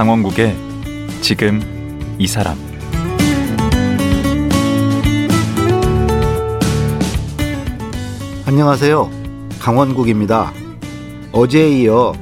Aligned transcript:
강원국의 0.00 0.56
지금 1.20 1.60
이 2.18 2.26
사람 2.26 2.56
안녕하세요. 8.46 9.10
강원국입니다. 9.60 10.54
어제에 11.32 11.82
이어 11.82 12.14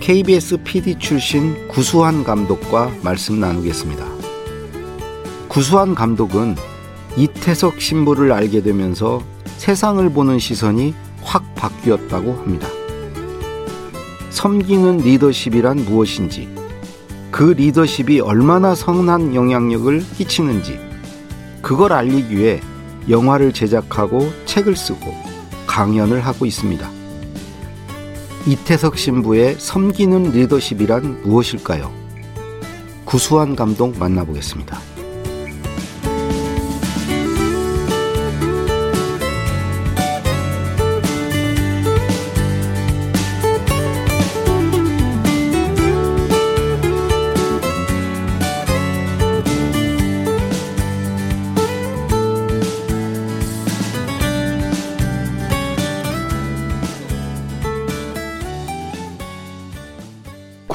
KBS 0.00 0.58
PD 0.58 0.98
출신 0.98 1.66
구수한 1.68 2.22
감독과 2.22 2.92
말씀 3.02 3.40
나누겠습니다. 3.40 4.04
구수한 5.48 5.94
감독은 5.94 6.54
이태석 7.16 7.80
신부를 7.80 8.30
알게 8.30 8.62
되면서 8.62 9.22
세상을 9.56 10.06
보는 10.10 10.38
시선이 10.38 10.92
확 11.22 11.54
바뀌었다고 11.54 12.34
합니다. 12.34 12.68
섬기는 14.28 14.98
리더십이란 14.98 15.86
무엇인지, 15.86 16.51
그 17.42 17.54
리더십이 17.54 18.20
얼마나 18.20 18.72
선한 18.72 19.34
영향력을 19.34 20.04
끼치는지, 20.16 20.78
그걸 21.60 21.92
알리기 21.92 22.38
위해 22.38 22.60
영화를 23.08 23.52
제작하고 23.52 24.30
책을 24.46 24.76
쓰고 24.76 25.12
강연을 25.66 26.20
하고 26.20 26.46
있습니다. 26.46 26.88
이태석 28.46 28.96
신부의 28.96 29.56
섬기는 29.58 30.30
리더십이란 30.30 31.22
무엇일까요? 31.24 31.92
구수한 33.04 33.56
감독 33.56 33.98
만나보겠습니다. 33.98 34.91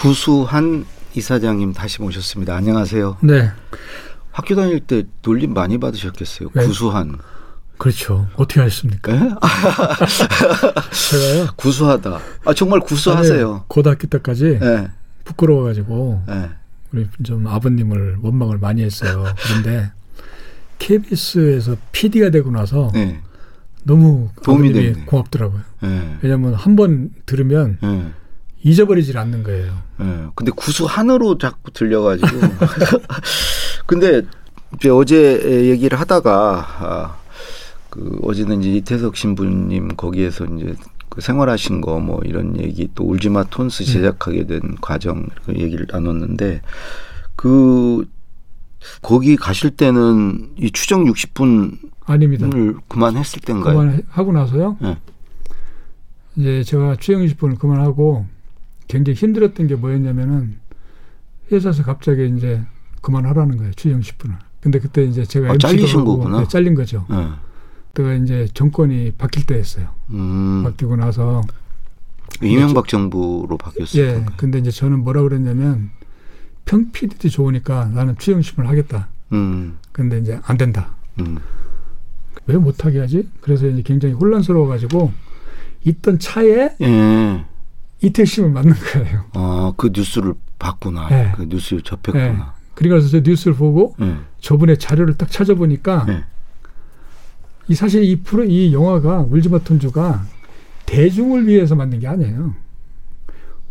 구수한 0.07 0.85
이사장님 1.15 1.73
다시 1.73 2.01
모셨습니다. 2.01 2.55
안녕하세요. 2.55 3.17
네. 3.23 3.51
학교 4.31 4.55
다닐 4.55 4.79
때 4.79 5.03
놀림 5.21 5.53
많이 5.53 5.77
받으셨겠어요. 5.79 6.47
네. 6.53 6.65
구수한. 6.65 7.17
그렇죠. 7.77 8.25
어떻게 8.37 8.61
하셨습니까? 8.61 9.11
예? 9.13 9.19
제가요. 11.11 11.47
구수하다. 11.57 12.19
아 12.45 12.53
정말 12.53 12.79
구수하세요. 12.79 13.51
아니, 13.53 13.61
고등학교 13.67 14.07
때까지 14.07 14.59
예. 14.61 14.87
부끄러워가지고 15.25 16.23
예. 16.29 16.49
우리 16.93 17.07
좀 17.23 17.45
아버님을 17.45 18.19
원망을 18.21 18.59
많이 18.59 18.83
했어요. 18.83 19.25
그런데 19.45 19.91
KBS에서 20.79 21.75
PD가 21.91 22.29
되고 22.29 22.49
나서 22.49 22.93
예. 22.95 23.19
너무 23.83 24.29
도움이. 24.41 24.93
고맙더라고요. 25.05 25.61
예. 25.83 26.17
왜냐하면 26.21 26.53
한 26.53 26.77
번 26.77 27.09
들으면 27.25 27.77
예. 27.83 28.05
잊어버리질 28.71 29.17
않는 29.17 29.43
거예요. 29.43 29.73
예. 30.01 30.25
근데 30.35 30.51
구수 30.51 30.85
한으로 30.85 31.37
자꾸 31.37 31.71
들려가지고. 31.71 32.27
근데 33.87 34.21
이제 34.75 34.89
어제 34.89 35.69
얘기를 35.69 35.99
하다가 35.99 36.65
아, 36.79 37.17
그 37.89 38.19
어제는 38.23 38.61
이제 38.61 38.71
이태석 38.73 39.15
신부님 39.15 39.95
거기에서 39.95 40.45
이제 40.45 40.75
그 41.09 41.21
생활하신 41.21 41.81
거 41.81 41.99
뭐 41.99 42.19
이런 42.25 42.59
얘기 42.59 42.89
또 42.93 43.05
울지마 43.05 43.45
톤스 43.45 43.85
제작하게 43.85 44.45
된 44.45 44.59
과정 44.81 45.25
그 45.45 45.53
얘기를 45.55 45.87
나눴는데 45.89 46.61
그 47.37 48.05
거기 49.01 49.35
가실 49.37 49.71
때는 49.71 50.51
이 50.57 50.69
추정 50.71 51.05
60분을 51.05 51.77
아닙니다. 52.05 52.47
그만했을 52.89 53.39
때인가요? 53.41 53.77
그만하고 53.77 54.31
나서요. 54.33 54.77
예. 54.83 54.97
이제 56.35 56.63
제가 56.63 56.97
추영 56.99 57.21
20분을 57.25 57.57
그만하고 57.57 58.25
굉장히 58.87 59.15
힘들었던 59.17 59.67
게 59.67 59.75
뭐였냐면은 59.75 60.57
회사에서 61.51 61.83
갑자기 61.83 62.27
이제 62.35 62.61
그만하라는 63.01 63.57
거예요. 63.57 63.73
추영 63.73 64.01
10분을. 64.01 64.37
근데 64.59 64.79
그때 64.79 65.03
이제 65.03 65.23
제가 65.23 65.47
아, 65.47 65.51
MC도 65.53 65.67
잘리신 65.67 65.99
하고 65.99 66.17
거구나. 66.17 66.39
네, 66.41 66.47
잘린 66.47 66.75
거죠. 66.75 67.05
예. 67.11 67.29
그때가 67.93 68.13
이제 68.15 68.47
정권이 68.53 69.13
바뀔 69.17 69.45
때였어요. 69.45 69.87
음, 70.09 70.63
바뀌고 70.63 70.95
나서 70.95 71.41
이명박 72.41 72.87
정부로 72.87 73.57
바뀌었을 73.57 73.99
예. 73.99 74.13
건가요? 74.13 74.35
근데 74.37 74.59
이제 74.59 74.71
저는 74.71 75.03
뭐라 75.03 75.21
그랬냐면 75.23 75.91
평 76.65 76.91
PD도 76.91 77.29
좋으니까 77.29 77.85
나는 77.85 78.15
10분을 78.15 78.65
하겠다. 78.65 79.07
음, 79.31 79.77
근데 79.91 80.19
이제 80.19 80.39
안 80.43 80.57
된다. 80.57 80.95
음, 81.19 81.37
왜 82.45 82.57
못하게 82.57 82.99
하지? 82.99 83.29
그래서 83.41 83.67
이제 83.67 83.81
굉장히 83.81 84.13
혼란스러워가지고 84.15 85.11
있던 85.85 86.19
차에 86.19 86.75
예. 86.81 87.45
이태심을 88.01 88.49
맞는 88.51 88.73
거예요. 88.73 89.25
아, 89.33 89.73
그 89.75 89.91
뉴스를 89.93 90.33
봤구나. 90.59 91.09
네. 91.09 91.31
그 91.35 91.47
뉴스 91.47 91.81
접했구나. 91.83 92.53
그래서 92.75 93.07
저 93.07 93.19
뉴스를 93.19 93.55
보고 93.55 93.95
예. 94.01 94.17
저번에 94.39 94.75
자료를 94.75 95.17
딱 95.17 95.31
찾아보니까 95.31 96.05
네. 96.05 96.23
이 97.67 97.73
사실 97.75 98.03
이 98.03 98.17
프로 98.17 98.43
이 98.43 98.71
영화가 98.71 99.21
울지마 99.21 99.59
톤주가 99.59 100.25
대중을 100.85 101.47
위해서 101.47 101.75
만든 101.75 101.99
게 101.99 102.07
아니에요. 102.07 102.53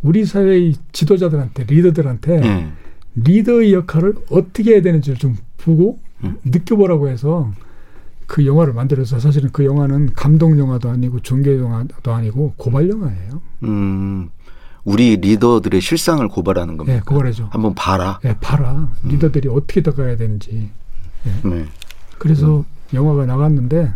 우리 0.03 0.25
사회의 0.25 0.75
지도자들한테 0.93 1.65
리더들한테 1.65 2.43
예. 2.45 2.73
리더의 3.15 3.73
역할을 3.73 4.15
어떻게 4.31 4.73
해야 4.73 4.83
되는지를 4.83 5.19
좀 5.19 5.37
보고 5.57 6.01
음. 6.25 6.39
느껴보라고 6.45 7.09
해서 7.09 7.53
그 8.27 8.45
영화를 8.45 8.73
만들어서 8.73 9.19
사실은 9.21 9.51
그 9.53 9.65
영화는 9.65 10.13
감동 10.15 10.59
영화도 10.59 10.91
아니고 10.91 11.21
종교 11.21 11.57
영화도 11.57 12.13
아니고 12.13 12.55
고발 12.57 12.89
영화예요. 12.91 13.41
음, 13.65 14.31
우리 14.85 15.17
리더들의 15.17 15.81
실상을 15.81 16.27
고발하는 16.29 16.77
겁니다. 16.77 16.97
예, 16.97 17.01
고발해줘. 17.01 17.49
한번 17.51 17.75
봐라. 17.75 18.21
예, 18.25 18.35
봐라. 18.41 18.89
리더들이 19.05 19.49
어떻게 19.49 19.83
더 19.83 19.95
가야 19.95 20.17
되는지. 20.17 20.71
네. 21.45 21.67
그래서 22.19 22.65
영화가 22.95 23.27
나갔는데 23.27 23.93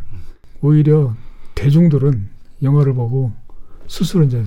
오히려 0.62 1.14
대중들은 1.54 2.28
영화를 2.62 2.94
보고 2.94 3.32
스스로 3.86 4.24
이제 4.24 4.44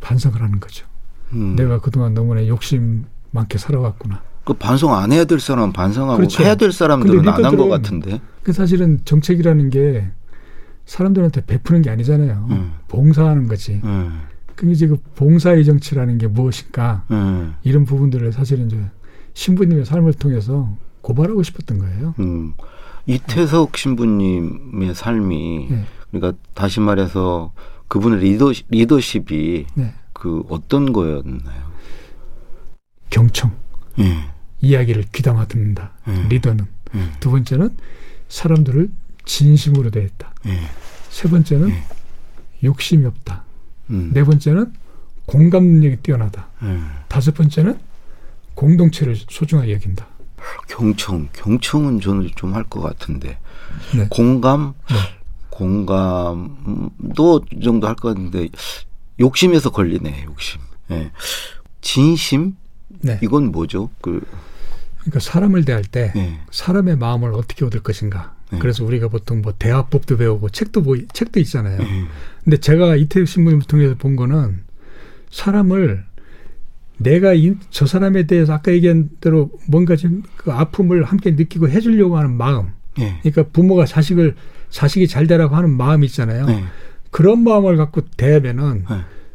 반성을 0.00 0.40
하는 0.40 0.60
거죠. 0.60 0.86
음. 1.32 1.54
내가 1.56 1.80
그동안 1.80 2.14
너무나 2.14 2.46
욕심 2.46 3.04
많게 3.30 3.58
살아왔구나. 3.58 4.22
그 4.50 4.54
반성 4.54 4.94
안 4.96 5.12
해야 5.12 5.24
될 5.24 5.38
사람은 5.38 5.72
반성하고 5.72 6.16
그렇죠. 6.16 6.42
해야 6.42 6.56
될 6.56 6.72
사람들은 6.72 7.28
안 7.28 7.44
한 7.44 7.56
것 7.56 7.68
같은데. 7.68 8.20
그 8.42 8.52
사실은 8.52 8.98
정책이라는 9.04 9.70
게 9.70 10.08
사람들한테 10.86 11.46
베푸는 11.46 11.82
게 11.82 11.90
아니잖아요. 11.90 12.46
음. 12.50 12.72
봉사하는 12.88 13.46
거지. 13.46 13.80
예. 13.84 14.08
그게 14.56 14.72
이제 14.72 14.88
그 14.88 14.96
봉사의 15.14 15.64
정치라는 15.64 16.18
게 16.18 16.26
무엇인가 16.26 17.04
예. 17.12 17.46
이런 17.62 17.84
부분들을 17.84 18.32
사실은 18.32 18.66
이제 18.66 18.76
신부님의 19.34 19.84
삶을 19.84 20.14
통해서 20.14 20.68
고발하고 21.02 21.44
싶었던 21.44 21.78
거예요. 21.78 22.14
음. 22.18 22.54
이태석 23.06 23.76
신부님의 23.76 24.94
삶이 24.96 25.68
네. 25.70 25.84
그러니까 26.10 26.36
다시 26.54 26.80
말해서 26.80 27.52
그분의 27.86 28.18
리더 28.18 28.50
리더십이 28.68 29.66
네. 29.74 29.94
그 30.12 30.42
어떤 30.48 30.92
거였나요? 30.92 31.70
경청, 33.10 33.52
예. 34.00 34.16
이야기를 34.60 35.04
귀담아 35.12 35.46
듣는다. 35.46 35.92
음. 36.08 36.26
리더는. 36.28 36.66
예. 36.96 37.10
두 37.20 37.30
번째는 37.30 37.76
사람들을 38.28 38.88
진심으로 39.24 39.90
대했다. 39.90 40.34
예. 40.46 40.60
세 41.08 41.28
번째는 41.28 41.68
네. 41.68 41.84
욕심이 42.64 43.04
없다. 43.06 43.44
음. 43.90 44.10
네 44.12 44.24
번째는 44.24 44.72
공감 45.26 45.64
능력이 45.64 45.96
뛰어나다. 46.02 46.48
예. 46.64 46.78
다섯 47.08 47.34
번째는 47.34 47.78
공동체를 48.54 49.16
소중하게 49.28 49.72
여긴다. 49.74 50.06
경청, 50.68 51.28
경청은 51.32 52.00
저는 52.00 52.30
좀 52.34 52.54
할 52.54 52.64
것 52.64 52.80
같은데 52.80 53.38
네. 53.94 54.06
공감, 54.10 54.74
네. 54.88 54.96
공감도 55.50 57.44
이 57.52 57.60
정도 57.62 57.86
할 57.86 57.94
것 57.96 58.08
같은데 58.14 58.48
욕심에서 59.18 59.70
걸리네, 59.70 60.24
욕심. 60.24 60.60
예. 60.90 61.10
진심 61.80 62.56
네. 62.88 63.18
이건 63.22 63.52
뭐죠? 63.52 63.90
그 64.00 64.22
그러니까 65.00 65.20
사람을 65.20 65.64
대할 65.64 65.82
때 65.82 66.12
예. 66.16 66.38
사람의 66.50 66.96
마음을 66.96 67.32
어떻게 67.34 67.64
얻을 67.64 67.80
것인가. 67.82 68.34
네. 68.52 68.58
그래서 68.58 68.84
우리가 68.84 69.08
보통 69.08 69.42
뭐 69.42 69.54
대화법도 69.58 70.16
배우고 70.16 70.50
책도 70.50 70.82
보 70.82 70.96
책도 71.06 71.40
있잖아요. 71.40 71.80
예. 71.80 72.04
근데 72.44 72.56
제가 72.56 72.96
이태욱 72.96 73.28
신부님을 73.28 73.64
통해서 73.66 73.94
본 73.96 74.16
거는 74.16 74.64
사람을 75.30 76.04
내가 76.98 77.32
이, 77.32 77.54
저 77.70 77.86
사람에 77.86 78.26
대해서 78.26 78.52
아까 78.52 78.72
얘기한 78.72 79.10
대로 79.20 79.50
뭔가 79.66 79.96
좀 79.96 80.22
그 80.36 80.52
아픔을 80.52 81.04
함께 81.04 81.32
느끼고 81.32 81.68
해주려고 81.68 82.16
하는 82.16 82.32
마음. 82.32 82.68
예. 82.98 83.18
그러니까 83.22 83.44
부모가 83.52 83.84
자식을 83.84 84.34
자식이 84.70 85.06
잘 85.06 85.26
되라고 85.26 85.54
하는 85.54 85.70
마음이 85.70 86.06
있잖아요. 86.06 86.46
예. 86.48 86.64
그런 87.10 87.42
마음을 87.44 87.76
갖고 87.76 88.00
대하면은 88.16 88.84
예. 88.90 88.94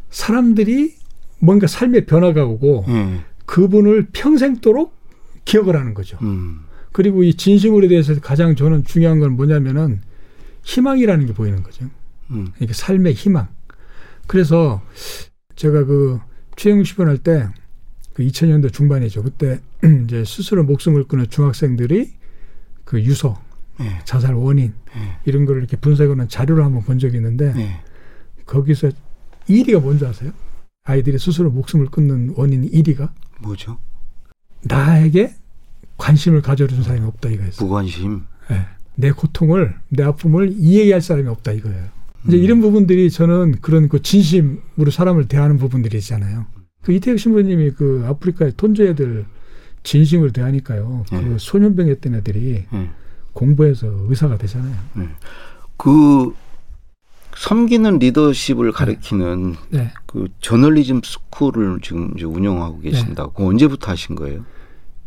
사람들이 0.10 0.96
뭔가 1.40 1.68
삶의 1.68 2.06
변화가 2.08 2.46
오고 2.46 2.86
예. 2.88 3.20
그분을 3.46 4.08
평생도록 4.14 4.96
기억을 5.46 5.76
하는 5.76 5.94
거죠. 5.94 6.18
음. 6.22 6.62
그리고 6.92 7.24
이 7.24 7.34
진심으로 7.34 7.88
대해서 7.88 8.20
가장 8.20 8.56
저는 8.56 8.84
중요한 8.84 9.20
건 9.20 9.34
뭐냐면은 9.34 10.02
희망이라는 10.64 11.26
게 11.28 11.34
보이는 11.34 11.62
거죠. 11.62 11.86
음. 12.32 12.52
이게 12.60 12.74
삶의 12.74 13.14
희망. 13.14 13.48
그래서 14.28 14.82
제가 15.56 15.86
그 15.86 16.20
최영욱 16.56 16.86
시번 16.86 17.08
할때 17.08 17.48
그 18.14 18.24
2000년도 18.24 18.72
중반이죠. 18.74 19.24
그때 19.24 19.60
이제 20.06 20.24
스스로 20.26 20.64
목숨을 20.64 21.04
끊은 21.04 21.30
중학생들이 21.30 22.14
그 22.86 23.02
유서, 23.02 23.42
예. 23.82 24.00
자살 24.06 24.36
원인 24.36 24.74
예. 24.96 25.18
이런 25.26 25.46
거를 25.46 25.62
이렇게 25.62 25.76
분석하는 25.76 26.30
자료를 26.30 26.64
한번 26.64 26.84
본 26.84 26.98
적이 26.98 27.18
있는데 27.18 27.54
예. 27.58 27.82
거기서 28.46 28.92
1위가 29.50 29.82
뭔지 29.82 30.06
아세요? 30.06 30.32
아이들이 30.84 31.20
스스로 31.20 31.52
목숨을 31.52 31.88
끊는 31.88 32.36
원인 32.38 32.70
1위가 32.70 33.12
뭐죠? 33.42 33.80
나에게 34.66 35.34
관심을 35.98 36.42
가져준 36.42 36.84
사람이 36.84 37.06
없다 37.06 37.30
이거였어요. 37.30 37.66
무관심. 37.66 38.24
예. 38.52 38.66
내 38.96 39.12
고통을 39.12 39.76
내 39.90 40.04
아픔을 40.04 40.54
이해할 40.58 41.02
사람이 41.02 41.28
없다 41.28 41.52
이거예요. 41.52 41.86
이제 42.28 42.38
음. 42.38 42.44
이런 42.44 42.62
부분들이 42.62 43.10
저는 43.10 43.60
그런 43.62 43.88
그 43.88 44.02
진심으로 44.02 44.92
사람을 44.92 45.28
대하는 45.28 45.58
부분들이 45.58 45.98
있잖아요. 45.98 46.46
그 46.82 46.92
이태혁 46.92 47.20
신부님이 47.20 47.72
그 47.72 48.04
아프리카의 48.08 48.54
톤조 48.58 48.86
애들 48.86 49.26
진심으로 49.84 50.32
대하니까요. 50.32 51.06
그 51.10 51.16
네. 51.16 51.36
소년병 51.40 51.88
했던 51.88 52.16
애들이 52.16 52.66
예. 52.74 52.90
공부해서 53.34 53.88
의사가 54.08 54.38
되잖아요. 54.38 54.76
그 55.78 56.34
섬기는 57.36 58.00
리더십을 58.00 58.72
가리키는 58.72 59.56
네. 59.70 59.92
그 60.06 60.30
저널리즘 60.40 61.02
스쿨을 61.04 61.80
지금 61.82 62.14
이제 62.16 62.26
운영하고 62.26 62.80
계신다고 62.80 63.34
그거 63.34 63.50
언제부터 63.50 63.92
하신 63.92 64.16
거예요? 64.16 64.46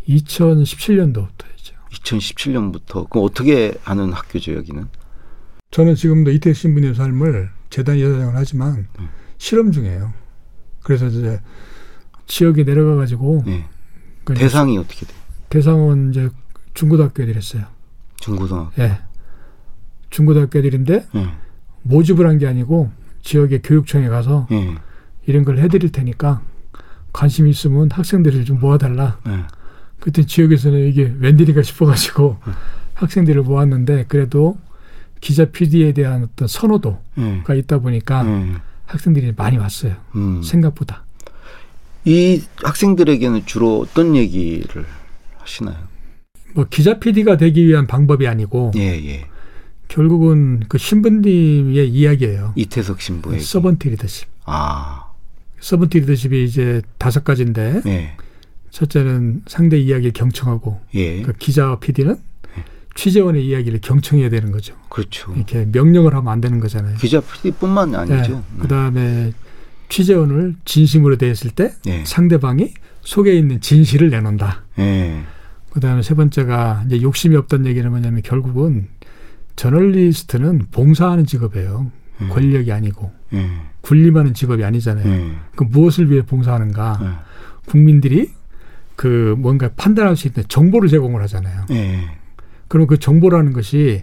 2017년도부터였죠. 0.08 1.74
2017년부터. 1.92 3.08
그럼 3.08 3.24
어떻게 3.24 3.74
하는 3.82 4.12
학교죠 4.12 4.54
여기는? 4.54 4.86
저는 5.70 5.94
지금도 5.94 6.30
이태혁 6.30 6.56
신부님 6.56 6.94
삶을 6.94 7.50
재단 7.70 7.96
이사장을 7.96 8.34
하지만 8.34 8.88
음. 8.98 9.08
실험 9.36 9.70
중이에요. 9.70 10.12
그래서 10.82 11.06
이제 11.06 11.40
지역에 12.26 12.64
내려가 12.64 12.96
가지고 12.96 13.42
네. 13.46 13.66
그 14.24 14.34
대상이 14.34 14.78
어떻게 14.78 15.04
돼요? 15.06 15.18
대상은 15.50 16.10
이제 16.10 16.28
중고등학교 16.74 17.22
애들 17.22 17.36
했어요. 17.36 17.64
중고등학교. 18.16 18.82
예. 18.82 18.98
중고등학교 20.10 20.58
애들인데 20.58 21.06
예. 21.14 21.28
모집을 21.82 22.26
한 22.26 22.38
게 22.38 22.46
아니고 22.46 22.90
지역의 23.22 23.60
교육청에 23.62 24.08
가서 24.08 24.46
예. 24.52 24.74
이런 25.26 25.44
걸 25.44 25.58
해드릴 25.58 25.92
테니까 25.92 26.42
관심 27.12 27.46
있으면 27.46 27.90
학생들을 27.90 28.44
좀 28.46 28.58
모아달라. 28.60 29.18
예. 29.28 29.44
그때 30.00 30.24
지역에서는 30.24 30.88
이게 30.88 31.12
웬일인가 31.18 31.62
싶어가지고 31.62 32.38
학생들을 32.94 33.42
모았는데 33.42 34.06
그래도 34.08 34.58
기자 35.20 35.46
PD에 35.46 35.92
대한 35.92 36.24
어떤 36.24 36.48
선호도가 36.48 37.00
예. 37.54 37.58
있다 37.58 37.80
보니까 37.80 38.24
예. 38.26 38.54
학생들이 38.86 39.32
많이 39.36 39.56
왔어요. 39.56 39.96
음. 40.14 40.42
생각보다. 40.42 41.04
이 42.04 42.42
학생들에게는 42.62 43.44
주로 43.46 43.80
어떤 43.80 44.16
얘기를 44.16 44.86
하시나요? 45.38 45.76
뭐 46.54 46.66
기자 46.70 46.98
PD가 46.98 47.36
되기 47.36 47.66
위한 47.66 47.86
방법이 47.86 48.26
아니고 48.26 48.72
예, 48.76 48.80
예. 48.80 49.26
결국은 49.88 50.60
그 50.68 50.78
신부님의 50.78 51.88
이야기예요. 51.88 52.52
이태석 52.56 53.00
신부에게. 53.00 53.40
서번트 53.42 53.88
리더십. 53.88 54.28
아, 54.44 55.10
서번트 55.60 55.98
리더십이 55.98 56.44
이제 56.44 56.82
다섯 56.98 57.24
가지인데 57.24 57.82
예, 57.86 58.16
첫째는 58.70 59.42
상대 59.46 59.78
이야기를 59.78 60.12
경청하고 60.12 60.80
예. 60.94 61.22
그 61.22 61.32
기자와 61.32 61.78
PD는 61.78 62.16
취재원의 62.94 63.46
이야기를 63.46 63.80
경청해야 63.80 64.28
되는 64.28 64.50
거죠. 64.50 64.74
그렇죠. 64.88 65.32
이렇게 65.36 65.66
명령을 65.70 66.14
하면 66.14 66.32
안 66.32 66.40
되는 66.40 66.58
거잖아요. 66.58 66.96
기자 66.96 67.20
PD뿐만 67.20 67.94
아니죠. 67.94 68.42
그 68.58 68.66
다음에 68.66 69.32
취재원을 69.88 70.56
진심으로 70.64 71.16
대했을 71.16 71.52
때 71.52 71.72
예, 71.86 72.04
상대방이 72.04 72.74
속에 73.02 73.38
있는 73.38 73.60
진실을 73.60 74.10
내놓는다. 74.10 74.64
예, 74.80 75.22
그 75.70 75.78
다음에 75.78 76.02
세 76.02 76.14
번째가 76.14 76.84
이제 76.86 77.00
욕심이 77.00 77.36
없다는 77.36 77.66
얘기는 77.66 77.88
뭐냐면 77.88 78.22
결국은 78.22 78.88
저널리스트는 79.54 80.66
봉사하는 80.72 81.24
직업이에요. 81.24 81.92
예, 82.20 82.26
권력이 82.26 82.72
아니고 82.72 83.12
예, 83.34 83.48
군림하는 83.82 84.34
직업이 84.34 84.64
아니잖아요. 84.64 85.08
예, 85.08 85.34
그 85.54 85.62
무엇을 85.62 86.10
위해 86.10 86.22
봉사하는가? 86.22 87.00
예, 87.00 87.70
국민들이 87.70 88.30
그 88.98 89.36
뭔가 89.38 89.70
판단할 89.76 90.16
수 90.16 90.26
있는 90.26 90.42
정보를 90.48 90.88
제공을 90.88 91.22
하잖아요. 91.22 91.66
예, 91.70 92.00
그럼 92.66 92.88
그 92.88 92.98
정보라는 92.98 93.52
것이 93.52 94.02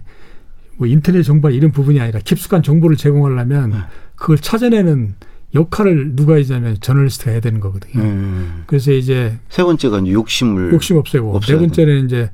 뭐 0.78 0.86
인터넷 0.86 1.22
정보 1.22 1.50
이런 1.50 1.70
부분이 1.70 2.00
아니라 2.00 2.18
깊숙한 2.24 2.62
정보를 2.62 2.96
제공하려면 2.96 3.70
네. 3.72 3.76
그걸 4.14 4.38
찾아내는 4.38 5.16
역할을 5.54 6.16
누가 6.16 6.36
해야냐면 6.36 6.78
저널리스트가 6.80 7.30
해야 7.32 7.40
되는 7.40 7.60
거거든요. 7.60 8.02
예. 8.02 8.62
그래서 8.66 8.90
이제 8.90 9.38
세 9.50 9.62
번째가 9.62 9.98
이제 9.98 10.12
욕심을. 10.12 10.72
욕심 10.72 10.96
없애고 10.96 11.36
없애야 11.36 11.58
네 11.58 11.66
번째는 11.66 12.06
이제 12.06 12.30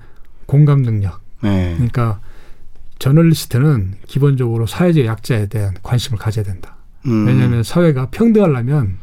공감 0.47 0.83
능력. 0.83 1.21
예, 1.43 1.73
그러니까 1.75 2.21
저널리스트는 3.01 3.95
기본적으로 4.07 4.69
사회적 4.69 5.05
약자에 5.05 5.47
대한 5.47 5.75
관심을 5.83 6.17
가져야 6.17 6.45
된다. 6.45 6.77
음, 7.07 7.27
왜냐하면 7.27 7.65
사회가 7.65 8.11
평등하려면 8.11 8.99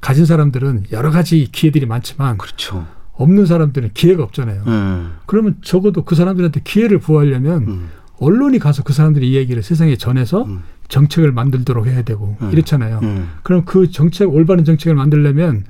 가진 0.00 0.24
사람들은 0.24 0.84
여러 0.92 1.10
가지 1.10 1.46
기회들이 1.52 1.84
많지만 1.84 2.38
그렇죠. 2.38 2.86
없는 3.22 3.46
사람들은 3.46 3.90
기회가 3.94 4.22
없잖아요. 4.24 4.64
예, 4.66 5.06
그러면 5.26 5.56
적어도 5.62 6.04
그 6.04 6.14
사람들한테 6.14 6.60
기회를 6.64 6.98
부여하려면 6.98 7.62
음, 7.68 7.88
언론이 8.18 8.58
가서 8.58 8.82
그 8.82 8.92
사람들의 8.92 9.28
이야기를 9.28 9.62
세상에 9.62 9.96
전해서 9.96 10.44
음. 10.44 10.62
정책을 10.88 11.32
만들도록 11.32 11.86
해야 11.86 12.02
되고 12.02 12.36
음. 12.40 12.50
이렇잖아요. 12.52 13.00
예, 13.02 13.22
그럼 13.42 13.64
그 13.64 13.90
정책 13.90 14.32
올바른 14.32 14.64
정책을 14.64 14.94
만들려면 14.94 15.64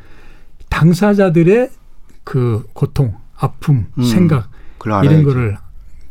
당사자들의 0.68 1.70
그 2.24 2.64
고통, 2.72 3.14
아픔, 3.36 3.86
음. 3.98 4.02
생각. 4.02 4.50
이런 5.04 5.22
거를 5.22 5.56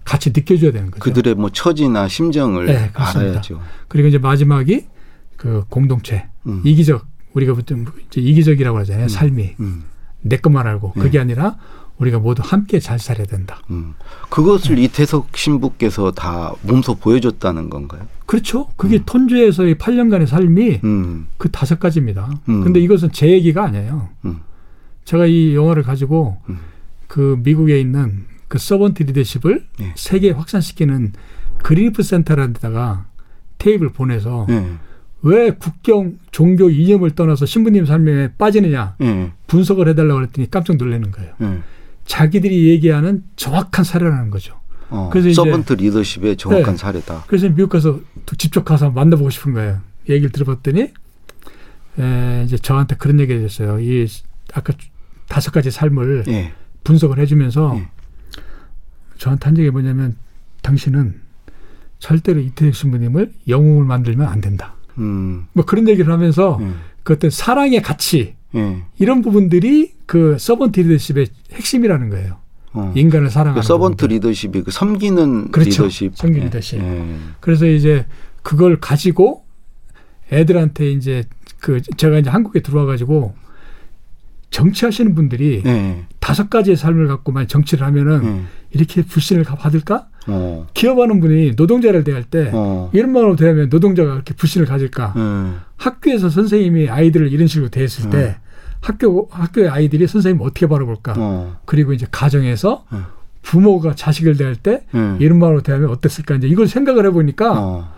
같이 0.06 0.32
느껴줘야 0.34 0.72
되는 0.72 0.92
거죠. 0.92 1.04
그들의 1.04 1.36
뭐 1.36 1.50
처지나 1.50 2.08
심정을 2.08 2.68
네, 2.68 2.90
그렇습니다. 2.94 3.30
알아야죠. 3.32 3.62
그리고 3.90 4.08
이제 4.08 4.18
마지막이 4.18 4.86
그 5.36 5.66
공동체, 5.70 6.28
음. 6.48 6.62
이기적 6.64 7.06
우리가 7.34 7.54
보통 7.54 7.86
이제 8.08 8.22
이기적이라고 8.22 8.78
하잖아요. 8.80 9.10
삶이 9.10 9.56
음, 9.60 9.84
내 10.22 10.38
것만 10.38 10.68
알고 10.68 10.94
네. 10.96 11.02
그게 11.02 11.20
아니라 11.20 11.58
우리가 11.98 12.20
모두 12.20 12.42
함께 12.44 12.80
잘 12.80 12.98
살아야 12.98 13.28
된다. 13.28 13.62
음. 13.70 13.94
그것을 14.30 14.80
이태석 14.80 15.38
신부께서 15.38 16.12
다 16.12 16.54
몸소 16.64 16.96
보여줬다는 16.96 17.70
건가요? 17.70 18.08
그렇죠. 18.26 18.70
그게 18.76 19.04
톤주에서의 19.06 19.76
8년간의 19.76 20.26
삶이 20.26 20.80
음, 20.84 21.28
그 21.38 21.52
다섯 21.52 21.80
가지입니다. 21.80 22.30
음. 22.50 22.64
근데 22.64 22.80
이것은 22.80 23.12
제 23.12 23.30
얘기가 23.30 23.66
아니에요. 23.66 24.10
음, 24.26 24.40
제가 25.06 25.28
이 25.28 25.54
영화를 25.56 25.84
가지고 25.84 26.38
음. 26.50 26.60
그 27.08 27.40
미국에 27.44 27.80
있는 27.80 28.26
그 28.48 28.58
서번트 28.58 29.04
리더십을 29.04 29.68
네. 29.80 29.94
세계에 29.96 30.32
확산시키는 30.32 31.14
그리프 31.62 32.02
센터라는 32.04 32.54
데다가 32.54 33.06
테이블 33.60 33.90
보내서 33.90 34.48
예, 34.50 34.66
왜 35.24 35.52
국경, 35.52 36.18
종교, 36.32 36.70
이념을 36.70 37.12
떠나서 37.12 37.46
신부님 37.46 37.86
삶에 37.86 38.34
빠지느냐 38.38 38.96
예, 39.02 39.32
분석을 39.48 39.88
해달라고 39.90 40.20
그랬더니 40.20 40.50
깜짝 40.50 40.78
놀라는 40.78 41.12
거예요. 41.12 41.34
예. 41.42 41.60
자기들이 42.06 42.70
얘기하는 42.70 43.24
정확한 43.36 43.86
사례라는 43.86 44.32
거죠. 44.32 44.60
어, 44.90 45.10
그래서 45.12 45.32
서번트 45.32 45.74
리더십의 45.74 46.38
정확한 46.38 46.74
네. 46.74 46.78
사례다. 46.78 47.26
그래서 47.28 47.48
미국 47.50 47.70
가서 47.70 48.00
또 48.26 48.36
직접 48.36 48.66
가서 48.66 48.90
만나보고 48.90 49.30
싶은 49.30 49.54
거예요. 49.54 49.80
얘기를 50.10 50.32
들어봤더니 50.32 50.92
에, 52.00 52.44
이제 52.46 52.58
저한테 52.58 52.96
그런 52.96 53.20
얘기를 53.20 53.42
했어요. 53.42 53.80
이 53.80 54.08
아까 54.54 54.74
다섯 55.30 55.52
가지 55.52 55.72
삶을 55.72 56.26
예, 56.28 56.52
분석을 56.84 57.20
해주면서 57.20 57.78
예. 57.78 57.88
저한테 59.18 59.46
한 59.46 59.58
얘기 59.60 59.70
뭐냐면 59.70 60.18
당신은 60.64 61.22
절대로 62.00 62.40
이태혁 62.40 62.74
신부님을 62.74 63.32
영웅을 63.48 63.86
만들면 63.86 64.28
안 64.28 64.42
된다. 64.42 64.76
음, 64.98 65.48
뭐 65.54 65.66
그런 65.66 65.88
얘기를 65.88 66.12
하면서 66.12 66.58
예, 66.62 66.68
그 67.04 67.14
어떤 67.14 67.30
사랑의 67.30 67.82
가치 67.82 68.36
예. 68.56 68.84
이런 69.00 69.22
부분들이 69.22 69.94
그 70.06 70.38
서번트 70.40 70.80
리더십의 70.82 71.28
핵심이라는 71.54 72.10
거예요. 72.10 72.38
어. 72.74 72.94
인간을 72.96 73.30
사랑하는 73.30 73.62
그 73.62 73.68
서번트 73.68 73.98
부분들. 74.08 74.16
리더십이 74.16 74.64
그 74.64 74.72
섬기는 74.72 75.52
그렇죠. 75.52 75.84
리더십. 75.84 76.16
섬기는 76.16 76.42
예, 76.42 76.46
리더십. 76.46 76.80
예. 76.80 77.16
그래서 77.40 77.66
이제 77.66 78.06
그걸 78.44 78.80
가지고 78.80 79.46
애들한테 80.32 80.92
이제 80.92 81.24
그 81.60 81.82
제가 81.82 82.20
이제 82.20 82.30
한국에 82.30 82.62
들어와 82.62 82.86
가지고 82.86 83.36
정치하시는 84.52 85.16
분들이 85.16 85.64
예, 85.66 86.06
다섯 86.20 86.50
가지의 86.50 86.78
삶을 86.78 87.08
갖고만 87.08 87.48
정치를 87.48 87.86
하면은 87.88 88.24
예. 88.24 88.42
이렇게 88.72 89.02
불신을 89.02 89.44
가- 89.44 89.56
받을까? 89.56 90.08
어, 90.28 90.68
기업하는 90.76 91.20
분이 91.20 91.54
노동자를 91.58 92.04
대할 92.04 92.24
때 92.24 92.52
어, 92.54 92.92
이런 92.94 93.12
말로 93.12 93.36
대하면 93.36 93.70
노동자가 93.70 94.12
그렇게 94.12 94.34
불신을 94.36 94.68
가질까? 94.68 95.14
예, 95.18 95.60
학교에서 95.78 96.30
선생님이 96.30 96.90
아이들을 96.90 97.32
이런 97.32 97.48
식으로 97.48 97.70
대했을 97.70 98.10
때 98.12 98.38
학교 98.82 99.28
학교의 99.32 99.70
아이들이 99.70 100.06
선생님 100.08 100.42
어떻게 100.42 100.68
바라볼까? 100.68 101.14
어. 101.18 101.58
그리고 101.66 101.94
이제 101.94 102.06
가정에서 102.12 102.86
음. 102.92 103.06
부모가 103.42 103.96
자식을 103.96 104.38
대할 104.38 104.56
때 104.56 104.86
음. 104.94 105.18
이런 105.20 105.40
말로 105.40 105.62
대하면 105.62 105.90
어땠을까? 105.90 106.36
이제 106.36 106.48
이걸 106.48 106.68
생각을 106.68 107.06
해보니까 107.08 107.54
어. 107.60 107.94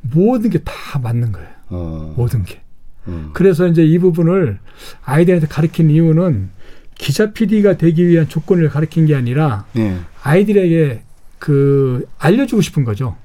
모든 0.00 0.48
게 0.50 0.58
다 0.64 0.98
맞는 1.00 1.32
거예요. 1.32 1.48
어. 1.70 2.14
모든 2.16 2.44
게. 2.44 2.62
음. 3.08 3.30
그래서 3.32 3.66
이제 3.66 3.84
이 3.84 3.98
부분을 3.98 4.58
아이들한테 5.04 5.46
가르친 5.48 5.90
이유는 5.90 6.50
기자 6.96 7.32
PD가 7.32 7.76
되기 7.76 8.06
위한 8.08 8.28
조건을 8.28 8.68
가르친 8.70 9.06
게 9.06 9.14
아니라 9.14 9.66
예. 9.76 9.98
아이들에게 10.22 11.02
그 11.38 12.06
알려주고 12.18 12.60
싶은 12.62 12.84
거죠. 12.84 13.16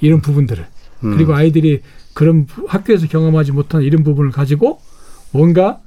이런 0.00 0.20
부분들을. 0.20 0.64
음. 1.04 1.10
그리고 1.16 1.34
아이들이 1.34 1.82
그런 2.14 2.46
부- 2.46 2.66
학교에서 2.68 3.06
경험하지 3.06 3.52
못한 3.52 3.82
이런 3.82 4.02
부분을 4.04 4.30
가지고 4.30 4.80
뭔가 5.32 5.80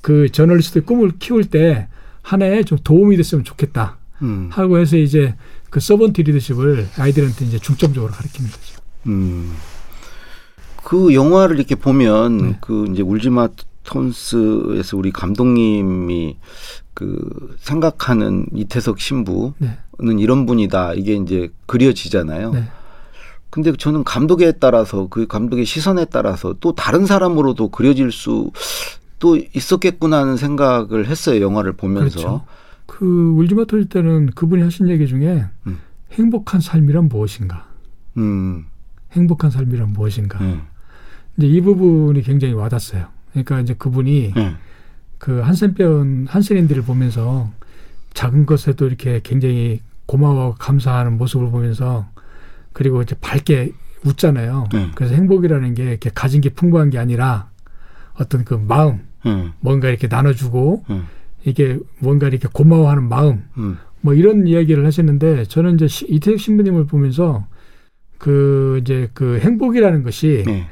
그 0.00 0.30
저널리스트 0.30 0.84
꿈을 0.84 1.12
키울 1.18 1.44
때 1.44 1.88
하나의 2.22 2.64
좀 2.64 2.78
도움이 2.82 3.16
됐으면 3.16 3.44
좋겠다 3.44 3.98
음. 4.22 4.48
하고 4.52 4.78
해서 4.78 4.96
이제 4.96 5.34
그 5.70 5.80
서번트 5.80 6.20
리더십을 6.22 6.88
아이들한테 6.96 7.44
이제 7.44 7.58
중점적으로 7.58 8.12
가르치는 8.12 8.50
거죠. 8.50 8.80
음. 9.06 9.52
그 10.86 11.14
영화를 11.14 11.56
이렇게 11.56 11.74
보면 11.74 12.38
네. 12.38 12.58
그 12.60 12.86
이제 12.90 13.02
울지마 13.02 13.48
톤스에서 13.84 14.96
우리 14.96 15.10
감독님이 15.10 16.36
그 16.94 17.56
생각하는 17.58 18.46
이태석 18.54 19.00
신부는 19.00 19.52
네. 19.58 19.78
이런 20.18 20.46
분이다 20.46 20.94
이게 20.94 21.14
이제 21.14 21.48
그려지잖아요. 21.66 22.52
네. 22.52 22.64
근데 23.50 23.72
저는 23.72 24.04
감독에 24.04 24.52
따라서 24.52 25.08
그 25.08 25.26
감독의 25.26 25.64
시선에 25.64 26.04
따라서 26.06 26.54
또 26.60 26.74
다른 26.74 27.06
사람으로도 27.06 27.68
그려질 27.70 28.12
수 28.12 28.50
또 29.18 29.36
있었겠구나 29.36 30.20
하는 30.20 30.36
생각을 30.36 31.06
했어요 31.06 31.40
영화를 31.40 31.72
보면서. 31.72 32.18
그렇죠. 32.18 32.44
그 32.86 33.34
울지마 33.36 33.64
터질 33.64 33.88
때는 33.88 34.30
그분이 34.34 34.62
하신 34.62 34.88
얘기 34.88 35.06
중에 35.06 35.44
음. 35.66 35.78
행복한 36.12 36.60
삶이란 36.60 37.08
무엇인가? 37.08 37.66
음. 38.16 38.66
행복한 39.12 39.50
삶이란 39.50 39.92
무엇인가? 39.92 40.38
음. 40.40 40.62
이제 41.36 41.46
이 41.46 41.60
부분이 41.60 42.22
굉장히 42.22 42.54
와닿았어요. 42.54 43.06
그러니까 43.30 43.60
이제 43.60 43.74
그분이 43.74 44.32
음. 44.36 44.56
그 45.18 45.40
한센병 45.40 46.26
한센인들을 46.28 46.82
보면서 46.82 47.50
작은 48.14 48.46
것에도 48.46 48.86
이렇게 48.86 49.20
굉장히 49.22 49.80
고마워하고 50.06 50.54
감사하는 50.54 51.18
모습을 51.18 51.50
보면서 51.50 52.06
그리고 52.72 53.02
이제 53.02 53.14
밝게 53.20 53.72
웃잖아요. 54.04 54.68
네. 54.72 54.90
그래서 54.94 55.14
행복이라는 55.14 55.74
게 55.74 55.84
이렇게 55.90 56.10
가진 56.14 56.40
게 56.40 56.50
풍부한 56.50 56.90
게 56.90 56.98
아니라 56.98 57.50
어떤 58.14 58.44
그 58.44 58.54
마음, 58.54 59.00
음. 59.26 59.52
뭔가 59.60 59.88
이렇게 59.88 60.06
나눠주고 60.06 60.84
음. 60.90 61.06
이게 61.44 61.78
뭔가 61.98 62.28
이렇게 62.28 62.48
고마워하는 62.50 63.08
마음, 63.08 63.44
음. 63.58 63.78
뭐 64.00 64.14
이런 64.14 64.46
이야기를 64.46 64.86
하시는데 64.86 65.44
저는 65.44 65.74
이제 65.74 65.88
시- 65.88 66.06
이태혁 66.08 66.38
신부님을 66.38 66.86
보면서 66.86 67.46
그 68.18 68.78
이제 68.82 69.10
그 69.12 69.38
행복이라는 69.40 70.02
것이 70.02 70.44
네. 70.46 70.66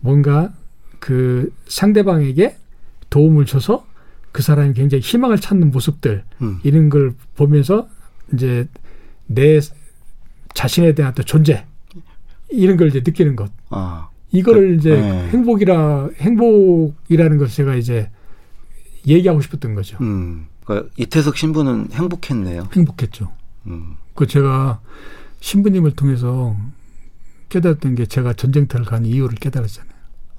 뭔가 0.00 0.52
그 0.98 1.52
상대방에게 1.66 2.56
도움을 3.08 3.46
줘서 3.46 3.86
그 4.32 4.42
사람이 4.42 4.74
굉장히 4.74 5.02
희망을 5.02 5.38
찾는 5.38 5.70
모습들 5.70 6.24
음. 6.42 6.60
이런 6.62 6.88
걸 6.88 7.14
보면서 7.36 7.88
이제 8.32 8.68
내 9.26 9.60
자신에 10.54 10.94
대한 10.94 11.14
또 11.14 11.22
존재 11.22 11.64
이런 12.48 12.76
걸 12.76 12.88
이제 12.88 13.00
느끼는 13.04 13.36
것 13.36 13.50
아. 13.70 14.08
이거를 14.32 14.76
이제 14.76 14.90
네. 14.90 15.28
행복이라 15.28 16.10
행복이라는 16.16 17.38
것을 17.38 17.54
제가 17.54 17.74
이제 17.74 18.10
얘기하고 19.06 19.40
싶었던 19.40 19.74
거죠. 19.74 19.98
음. 20.00 20.46
그러니까 20.64 20.90
이태석 20.96 21.36
신부는 21.36 21.88
행복했네요. 21.92 22.68
행복했죠. 22.72 23.32
음. 23.66 23.96
그 24.14 24.26
제가 24.26 24.80
신부님을 25.40 25.92
통해서 25.92 26.56
깨달았던 27.50 27.96
게 27.96 28.06
제가 28.06 28.32
전쟁터를 28.32 28.86
간 28.86 29.04
이유를 29.04 29.34
깨달았잖아요. 29.36 29.92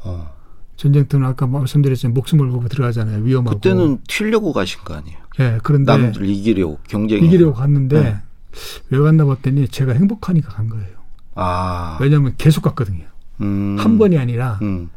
어. 0.03 0.33
전쟁터는 0.77 1.27
아까 1.27 1.45
말씀드렸지만 1.45 2.15
목숨을 2.15 2.49
걸고 2.49 2.67
들어가잖아요. 2.69 3.23
위험하고. 3.23 3.57
그때는 3.57 3.99
튀려고 4.07 4.51
가신 4.51 4.81
거 4.83 4.95
아니에요? 4.95 5.17
예, 5.39 5.59
그런데 5.61 5.91
남들 5.91 6.25
이기려고 6.25 6.79
경쟁이. 6.87 7.27
이기려고 7.27 7.53
갔는데 7.53 8.01
네. 8.01 8.17
왜 8.89 8.99
갔나 8.99 9.25
봤더니 9.25 9.67
제가 9.67 9.93
행복하니까 9.93 10.49
간 10.49 10.69
거예요. 10.69 10.97
아. 11.35 11.97
왜냐하면 12.01 12.33
계속 12.37 12.61
갔거든요. 12.61 13.05
음. 13.41 13.77
한 13.79 13.97
번이 13.99 14.17
아니라 14.17 14.57
음. 14.63 14.89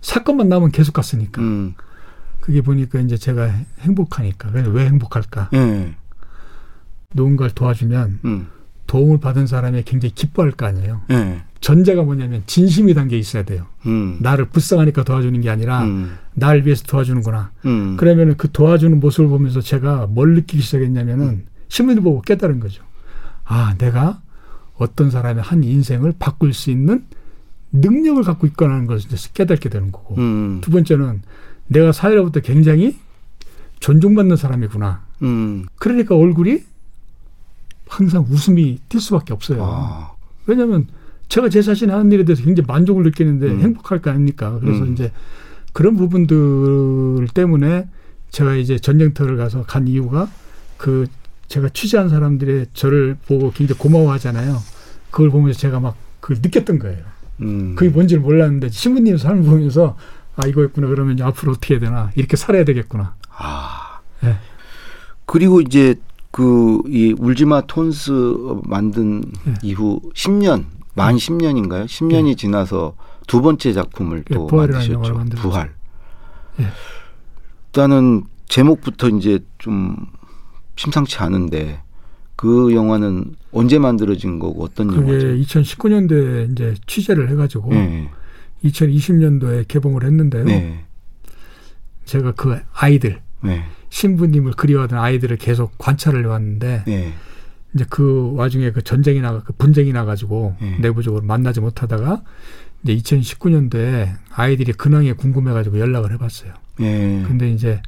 사건만 0.00 0.48
나면 0.48 0.72
계속 0.72 0.92
갔으니까. 0.92 1.40
음. 1.40 1.74
그게 2.40 2.60
보니까 2.60 3.00
이제 3.00 3.16
제가 3.16 3.46
행복하니까. 3.80 4.50
왜 4.52 4.86
행복할까? 4.86 5.50
예. 5.54 5.94
누군가를 7.14 7.54
도와주면 7.54 8.20
음. 8.24 8.48
도움을 8.86 9.18
받은 9.18 9.46
사람이 9.46 9.82
굉장히 9.84 10.14
기뻐할 10.14 10.52
거 10.52 10.66
아니에요. 10.66 11.02
예. 11.10 11.42
전제가 11.60 12.02
뭐냐면 12.02 12.42
진심이 12.46 12.92
담겨 12.92 13.16
있어야 13.16 13.42
돼요. 13.42 13.66
음. 13.86 14.18
나를 14.20 14.46
불쌍하니까 14.50 15.04
도와주는 15.04 15.40
게 15.40 15.48
아니라 15.48 15.84
음. 15.84 16.16
나를 16.34 16.66
위해서 16.66 16.84
도와주는구나. 16.84 17.52
음. 17.64 17.96
그러면은 17.96 18.36
그 18.36 18.50
도와주는 18.50 19.00
모습을 19.00 19.28
보면서 19.30 19.60
제가 19.62 20.06
뭘 20.08 20.34
느끼기 20.34 20.62
시작했냐면은 20.62 21.46
신문을 21.68 22.02
보고 22.02 22.20
깨달은 22.20 22.60
거죠. 22.60 22.84
아, 23.44 23.74
내가 23.78 24.20
어떤 24.76 25.10
사람의 25.10 25.42
한 25.42 25.64
인생을 25.64 26.14
바꿀 26.18 26.52
수 26.52 26.70
있는 26.70 27.04
능력을 27.72 28.22
갖고 28.22 28.46
있거나 28.48 28.74
하는 28.74 28.86
것을 28.86 29.08
깨닫게 29.32 29.68
되는 29.68 29.90
거고. 29.90 30.16
음. 30.16 30.60
두 30.60 30.70
번째는 30.70 31.22
내가 31.66 31.92
사회로부터 31.92 32.40
굉장히 32.40 32.96
존중받는 33.80 34.36
사람이구나. 34.36 35.02
음. 35.22 35.66
그러니까 35.76 36.14
얼굴이 36.14 36.62
항상 37.88 38.26
웃음이 38.28 38.78
튈 38.88 39.00
수밖에 39.00 39.32
없어요. 39.32 39.62
아. 39.62 40.12
왜냐하면 40.46 40.86
제가 41.28 41.48
제 41.48 41.62
자신이 41.62 41.90
하는 41.90 42.12
일에 42.12 42.24
대해서 42.24 42.42
굉장히 42.42 42.66
만족을 42.66 43.04
느끼는데 43.04 43.46
음. 43.46 43.60
행복할 43.60 44.00
거 44.00 44.10
아닙니까? 44.10 44.58
그래서 44.60 44.84
음. 44.84 44.92
이제 44.92 45.12
그런 45.72 45.96
부분들 45.96 47.28
때문에 47.34 47.88
제가 48.30 48.54
이제 48.54 48.78
전쟁터를 48.78 49.36
가서 49.36 49.64
간 49.64 49.88
이유가 49.88 50.28
그 50.76 51.06
제가 51.48 51.68
취재한 51.70 52.08
사람들의 52.08 52.66
저를 52.74 53.16
보고 53.26 53.52
굉장히 53.52 53.78
고마워하잖아요. 53.78 54.58
그걸 55.10 55.30
보면서 55.30 55.58
제가 55.58 55.80
막 55.80 55.96
그걸 56.20 56.38
느꼈던 56.42 56.78
거예요. 56.78 57.04
음. 57.42 57.74
그게 57.76 57.90
뭔지를 57.90 58.22
몰랐는데 58.22 58.68
신부님 58.70 59.16
삶을 59.16 59.44
보면서 59.44 59.96
아 60.36 60.46
이거였구나 60.46 60.88
그러면 60.88 61.20
앞으로 61.20 61.52
어떻게 61.52 61.74
해야 61.74 61.80
되나 61.80 62.10
이렇게 62.16 62.36
살아야 62.36 62.64
되겠구나. 62.64 63.14
아. 63.36 64.00
네. 64.20 64.36
그리고 65.26 65.60
이제 65.60 65.96
그 66.34 66.82
이 66.88 67.14
울지마 67.16 67.62
톤스 67.68 68.10
만든 68.64 69.20
네. 69.44 69.54
이후 69.62 70.00
10년 70.14 70.64
만 70.94 71.14
10년인가요? 71.16 71.86
10년이 71.86 72.36
지나서 72.36 72.96
두 73.26 73.40
번째 73.40 73.72
작품을 73.72 74.24
예, 74.30 74.34
또 74.34 74.46
만드셨죠. 74.48 75.00
부활. 75.36 75.72
예. 76.60 76.66
일단은 77.66 78.24
제목부터 78.48 79.10
이제 79.10 79.38
좀 79.58 79.96
심상치 80.76 81.18
않은데 81.18 81.80
그 82.36 82.74
영화는 82.74 83.34
언제 83.52 83.78
만들어진 83.78 84.38
거고 84.40 84.64
어떤 84.64 84.88
그게 84.88 85.08
영화죠? 85.12 85.26
2019년도에 85.28 86.52
이제 86.52 86.74
취재를 86.86 87.30
해가지고 87.30 87.70
네. 87.70 88.10
2020년도에 88.64 89.68
개봉을 89.68 90.04
했는데요. 90.04 90.44
네. 90.44 90.84
제가 92.04 92.32
그 92.32 92.58
아이들 92.72 93.20
네. 93.44 93.64
신부님을 93.90 94.52
그리워하던 94.52 94.98
아이들을 94.98 95.36
계속 95.36 95.76
관찰을 95.78 96.24
해왔는데 96.24 96.84
네. 96.86 97.12
이제 97.74 97.84
그 97.88 98.32
와중에 98.34 98.70
그 98.72 98.82
전쟁이 98.82 99.20
나가 99.20 99.42
그 99.42 99.52
분쟁이 99.52 99.92
나가지고 99.92 100.56
네. 100.60 100.78
내부적으로 100.78 101.22
만나지 101.22 101.60
못하다가 101.60 102.22
이제 102.82 102.96
2019년도에 102.96 104.14
아이들이 104.30 104.72
근황에 104.72 105.12
궁금해가지고 105.12 105.78
연락을 105.78 106.12
해봤어요. 106.12 106.52
네. 106.78 107.24
근데 107.26 107.50
이제 107.50 107.80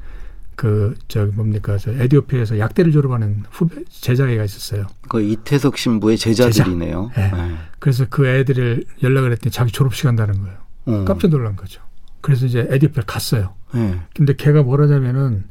그 0.57 0.95
저기 1.07 1.33
뭡니까 1.33 1.77
저 1.77 1.93
에디오피아에서 1.93 2.59
약대를 2.59 2.91
졸업하는 2.91 3.45
후배 3.51 3.85
제자애가 3.91 4.43
있었어요. 4.45 4.87
그 5.09 5.21
이태석 5.21 5.77
신부의 5.77 6.17
제자들이네요. 6.17 7.11
네. 7.15 7.31
그래서 7.79 8.07
그 8.09 8.27
애들을 8.27 8.85
연락을 9.03 9.33
했더니 9.33 9.53
자기 9.53 9.71
졸업식 9.71 10.07
한다는 10.07 10.41
거예요. 10.41 10.57
어. 10.87 11.05
깜짝 11.05 11.31
놀란 11.31 11.57
거죠. 11.57 11.83
그래서 12.23 12.47
이제 12.47 12.67
에디오피아 12.71 13.05
갔어요. 13.07 13.55
네. 13.75 14.01
근데 14.15 14.35
걔가 14.35 14.63
뭐라냐면은 14.63 15.45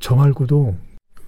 저 0.00 0.14
말고도 0.14 0.76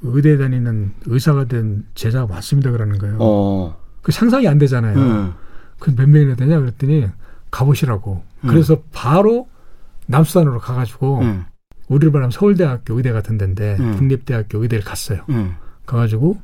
의대 0.03 0.39
다니는 0.39 0.95
의사가 1.07 1.45
된 1.47 1.87
제자가 1.95 2.27
많습니다 2.27 2.71
그러는 2.71 2.99
거예요. 2.99 3.17
어. 3.21 3.77
그 4.03 4.13
상상이 4.13 4.49
안 4.49 4.59
되잖아요. 4.59 4.99
음. 4.99 5.35
그몇 5.79 6.09
명이나 6.09 6.35
되냐 6.37 6.59
그랬더니 6.59 7.07
가보시라고. 7.51 8.23
음. 8.45 8.49
그래서 8.49 8.83
바로 8.93 9.49
남수단으로 10.07 10.59
가가지고 10.59 11.21
음. 11.21 11.45
우리를 11.89 12.13
말하면 12.13 12.31
서울대학교 12.31 12.95
의대 12.95 13.13
같은 13.13 13.37
데인데 13.37 13.77
음. 13.81 13.97
국립대학교 13.97 14.63
의대를 14.63 14.85
갔어요. 14.85 15.25
음. 15.31 15.57
가가지고 15.87 16.41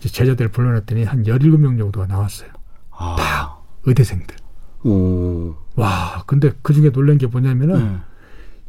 제자들 0.00 0.48
불러놨더니 0.48 1.04
한 1.04 1.24
17명 1.24 1.78
정도가 1.78 2.06
나왔어요. 2.06 2.50
아. 2.90 3.58
의대생들. 3.84 4.36
오. 4.84 5.54
와, 5.76 6.22
근데 6.26 6.52
그 6.62 6.72
중에 6.72 6.90
놀란 6.90 7.18
게 7.18 7.26
뭐냐면은 7.26 7.76
음. 7.76 8.02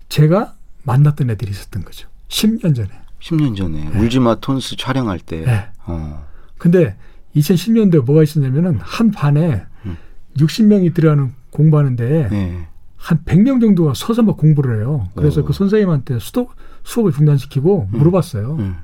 제가 0.09 0.55
만났던 0.83 1.29
애들이 1.29 1.51
있었던 1.51 1.83
거죠. 1.83 2.07
10년 2.27 2.75
전에. 2.75 2.89
10년 3.19 3.55
전에 3.55 3.89
네. 3.89 3.99
울지마 3.99 4.35
톤스 4.41 4.75
촬영할 4.75 5.19
때. 5.19 5.45
네. 5.45 5.69
어. 5.85 6.25
근데 6.57 6.95
2010년도에 7.35 8.03
뭐가 8.03 8.23
있었냐면은 8.23 8.79
한 8.81 9.11
반에 9.11 9.65
음. 9.85 9.97
60명이 10.37 10.93
들어가는 10.93 11.31
공부하는데 11.49 12.29
네. 12.29 12.67
한 12.97 13.23
100명 13.25 13.59
정도가 13.61 13.93
서서 13.95 14.23
막 14.23 14.37
공부를 14.37 14.79
해요. 14.79 15.09
그래서 15.15 15.41
오. 15.41 15.45
그 15.45 15.53
선생님한테 15.53 16.19
수도, 16.19 16.49
수업을 16.83 17.11
중단시키고 17.11 17.89
음. 17.91 17.97
물어봤어요. 17.97 18.55
음. 18.59 18.77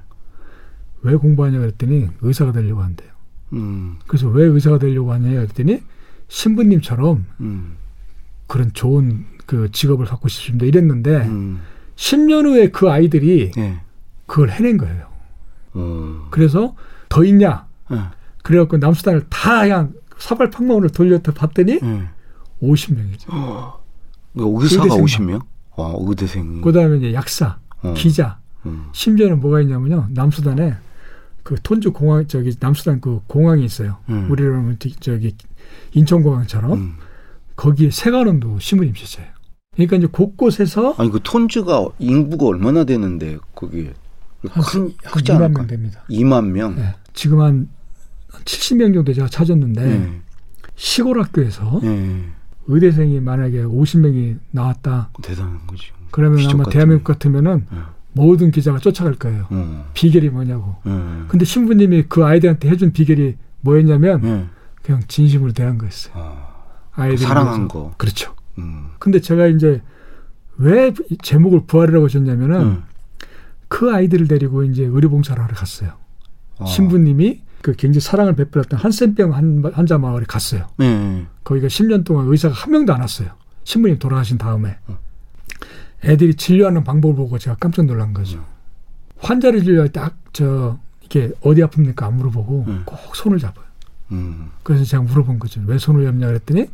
왜 1.01 1.15
공부하냐 1.15 1.59
그랬더니 1.59 2.07
의사가 2.21 2.51
되려고 2.51 2.81
한대요. 2.81 3.09
음. 3.53 3.97
그래서 4.07 4.27
왜 4.27 4.45
의사가 4.45 4.79
되려고 4.79 5.13
하냐 5.13 5.29
그랬더니 5.29 5.81
신부님처럼 6.27 7.25
음. 7.39 7.77
그런 8.47 8.73
좋은 8.73 9.25
그 9.49 9.71
직업을 9.71 10.05
갖고 10.05 10.27
싶습니다. 10.27 10.67
이랬는데 10.67 11.25
음. 11.25 11.61
10년 11.95 12.45
후에 12.45 12.69
그 12.69 12.87
아이들이 12.91 13.49
네. 13.55 13.79
그걸 14.27 14.51
해낸 14.51 14.77
거예요. 14.77 15.07
어. 15.73 16.27
그래서 16.29 16.75
더 17.09 17.23
있냐? 17.23 17.65
네. 17.89 17.97
그래갖고 18.43 18.77
남수단을 18.77 19.25
다 19.29 19.61
그냥 19.61 19.93
사발팡망으로 20.19 20.89
돌려서 20.89 21.31
봤더니 21.33 21.79
네. 21.81 22.07
50명이죠. 22.61 23.25
그러니까 23.25 24.61
의사가 24.61 24.83
의대생만. 24.83 25.39
50명? 25.39 25.45
와, 25.77 25.95
의대생. 25.99 26.61
그 26.61 26.71
다음에 26.71 26.97
이제 26.97 27.13
약사, 27.15 27.57
어. 27.81 27.95
기자, 27.97 28.37
음. 28.67 28.89
심지어는 28.91 29.39
뭐가 29.39 29.61
있냐면요. 29.61 30.09
남수단에 30.11 30.75
그 31.41 31.55
톤주 31.63 31.91
공항, 31.93 32.27
저기 32.27 32.53
남수단 32.59 33.01
그 33.01 33.21
공항이 33.25 33.65
있어요. 33.65 33.97
음. 34.09 34.29
우리로 34.29 34.53
하면 34.57 34.75
저- 34.77 34.89
저기 34.99 35.35
인천공항처럼 35.93 36.71
음. 36.73 36.93
거기에 37.55 37.89
세관원도 37.89 38.59
신부님 38.59 38.93
시세요. 38.93 39.25
그러니까 39.75 39.97
이제 39.97 40.07
곳곳에서 40.07 40.95
아니 40.97 41.11
그 41.11 41.19
톤즈가 41.23 41.87
인구가 41.99 42.47
얼마나 42.47 42.83
되는데 42.83 43.37
거기 43.55 43.89
한, 44.49 44.63
큰한 44.63 44.93
크지 45.13 45.31
2만 45.31 45.35
않을까? 45.35 45.59
명 45.59 45.67
됩니다. 45.67 46.03
2만 46.09 46.45
명. 46.47 46.75
네. 46.75 46.95
지금 47.13 47.41
한 47.41 47.69
70명 48.45 48.93
정도 48.93 49.13
제가 49.13 49.27
찾았는데 49.27 49.81
네. 49.85 50.21
시골 50.75 51.21
학교에서 51.21 51.79
네. 51.83 52.25
의대생이 52.67 53.19
만약에 53.19 53.63
50명이 53.63 54.39
나왔다. 54.51 55.09
대단한 55.21 55.59
거지. 55.67 55.87
그러면 56.11 56.39
아마 56.49 56.63
같은- 56.63 56.71
대한민국 56.71 57.03
같으면은 57.05 57.65
네. 57.71 57.77
모든 58.13 58.51
기자가 58.51 58.79
쫓아갈 58.79 59.15
거예요. 59.15 59.45
어. 59.49 59.89
비결이 59.93 60.29
뭐냐고. 60.29 60.75
네. 60.83 60.91
근데 61.27 61.45
신부님이 61.45 62.05
그 62.09 62.25
아이들한테 62.25 62.69
해준 62.69 62.91
비결이 62.91 63.37
뭐였냐면 63.61 64.21
네. 64.21 64.45
그냥 64.81 65.01
진심으로 65.07 65.51
대한 65.53 65.77
거였어요. 65.77 66.13
어. 66.15 66.49
아이들 66.93 67.19
사랑한 67.19 67.67
거. 67.67 67.93
그렇죠. 67.97 68.33
음. 68.59 68.87
근데 68.99 69.19
제가 69.19 69.47
이제 69.47 69.81
왜이 70.57 70.93
제목을 71.21 71.61
부활이라고 71.67 72.05
하셨냐면은 72.05 72.61
음. 72.61 72.83
그 73.67 73.93
아이들을 73.93 74.27
데리고 74.27 74.63
이제 74.63 74.83
의료봉사를 74.83 75.41
하러 75.41 75.53
갔어요. 75.55 75.91
어. 76.57 76.65
신부님이 76.65 77.41
그 77.61 77.73
굉장히 77.73 78.01
사랑을 78.01 78.35
베풀었던 78.35 78.79
한센병 78.79 79.33
한- 79.33 79.63
환자 79.73 79.97
마을에 79.97 80.25
갔어요. 80.27 80.67
네. 80.77 81.25
거기가 81.43 81.67
10년 81.67 82.03
동안 82.05 82.27
의사가 82.27 82.53
한 82.53 82.71
명도 82.71 82.93
안 82.93 83.01
왔어요. 83.01 83.29
신부님 83.63 83.99
돌아가신 83.99 84.37
다음에. 84.37 84.77
어. 84.87 84.97
애들이 86.03 86.35
진료하는 86.35 86.83
방법을 86.83 87.15
보고 87.15 87.37
제가 87.37 87.57
깜짝 87.59 87.85
놀란 87.85 88.13
거죠. 88.13 88.43
환자를 89.17 89.63
진료할 89.63 89.89
때저 89.89 90.79
이게 91.03 91.31
어디 91.41 91.61
아픕니까 91.61 92.03
안 92.03 92.15
물어보고 92.17 92.65
음. 92.67 92.81
꼭 92.85 93.15
손을 93.15 93.37
잡아요. 93.39 93.65
음. 94.11 94.49
그래서 94.63 94.85
제가 94.85 95.03
물어본 95.03 95.39
거죠. 95.39 95.61
왜 95.65 95.77
손을 95.77 96.05
잡냐 96.05 96.27
그랬더니 96.27 96.67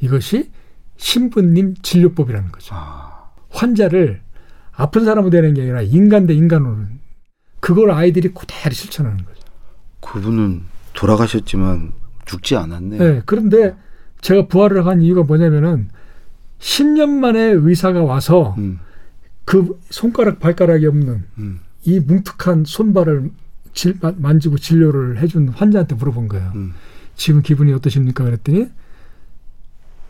이것이 0.00 0.50
신부님 0.98 1.74
진료법이라는 1.82 2.52
거죠. 2.52 2.74
아. 2.74 3.30
환자를 3.50 4.20
아픈 4.72 5.04
사람으로 5.04 5.30
되는 5.30 5.54
게 5.54 5.62
아니라 5.62 5.80
인간 5.82 6.26
대 6.26 6.34
인간으로 6.34 6.76
그걸 7.60 7.90
아이들이 7.90 8.28
그대로 8.34 8.72
실천하는 8.74 9.16
거죠. 9.24 9.40
그분은 10.00 10.62
돌아가셨지만 10.94 11.92
죽지 12.26 12.56
않았네. 12.56 12.98
네, 12.98 13.22
그런데 13.26 13.74
제가 14.20 14.46
부활을 14.48 14.86
한 14.86 15.00
이유가 15.00 15.22
뭐냐면은 15.22 15.88
10년 16.58 17.08
만에 17.08 17.40
의사가 17.40 18.02
와서 18.02 18.54
음. 18.58 18.80
그 19.44 19.80
손가락 19.90 20.40
발가락이 20.40 20.86
없는 20.86 21.24
음. 21.38 21.60
이 21.84 22.00
뭉툭한 22.00 22.64
손발을 22.66 23.30
질- 23.72 23.96
마- 24.02 24.12
만지고 24.16 24.58
진료를 24.58 25.18
해준 25.18 25.48
환자한테 25.48 25.94
물어본 25.94 26.28
거예요. 26.28 26.52
음. 26.56 26.74
지금 27.14 27.42
기분이 27.42 27.72
어떠십니까? 27.72 28.24
그랬더니 28.24 28.68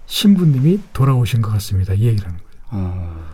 신부님이 0.08 0.80
돌아오신 0.94 1.42
것 1.42 1.50
같습니다. 1.52 1.92
이 1.92 2.06
얘기를 2.06 2.26
하는 2.26 2.38
거예요. 2.38 2.62
어. 2.70 3.24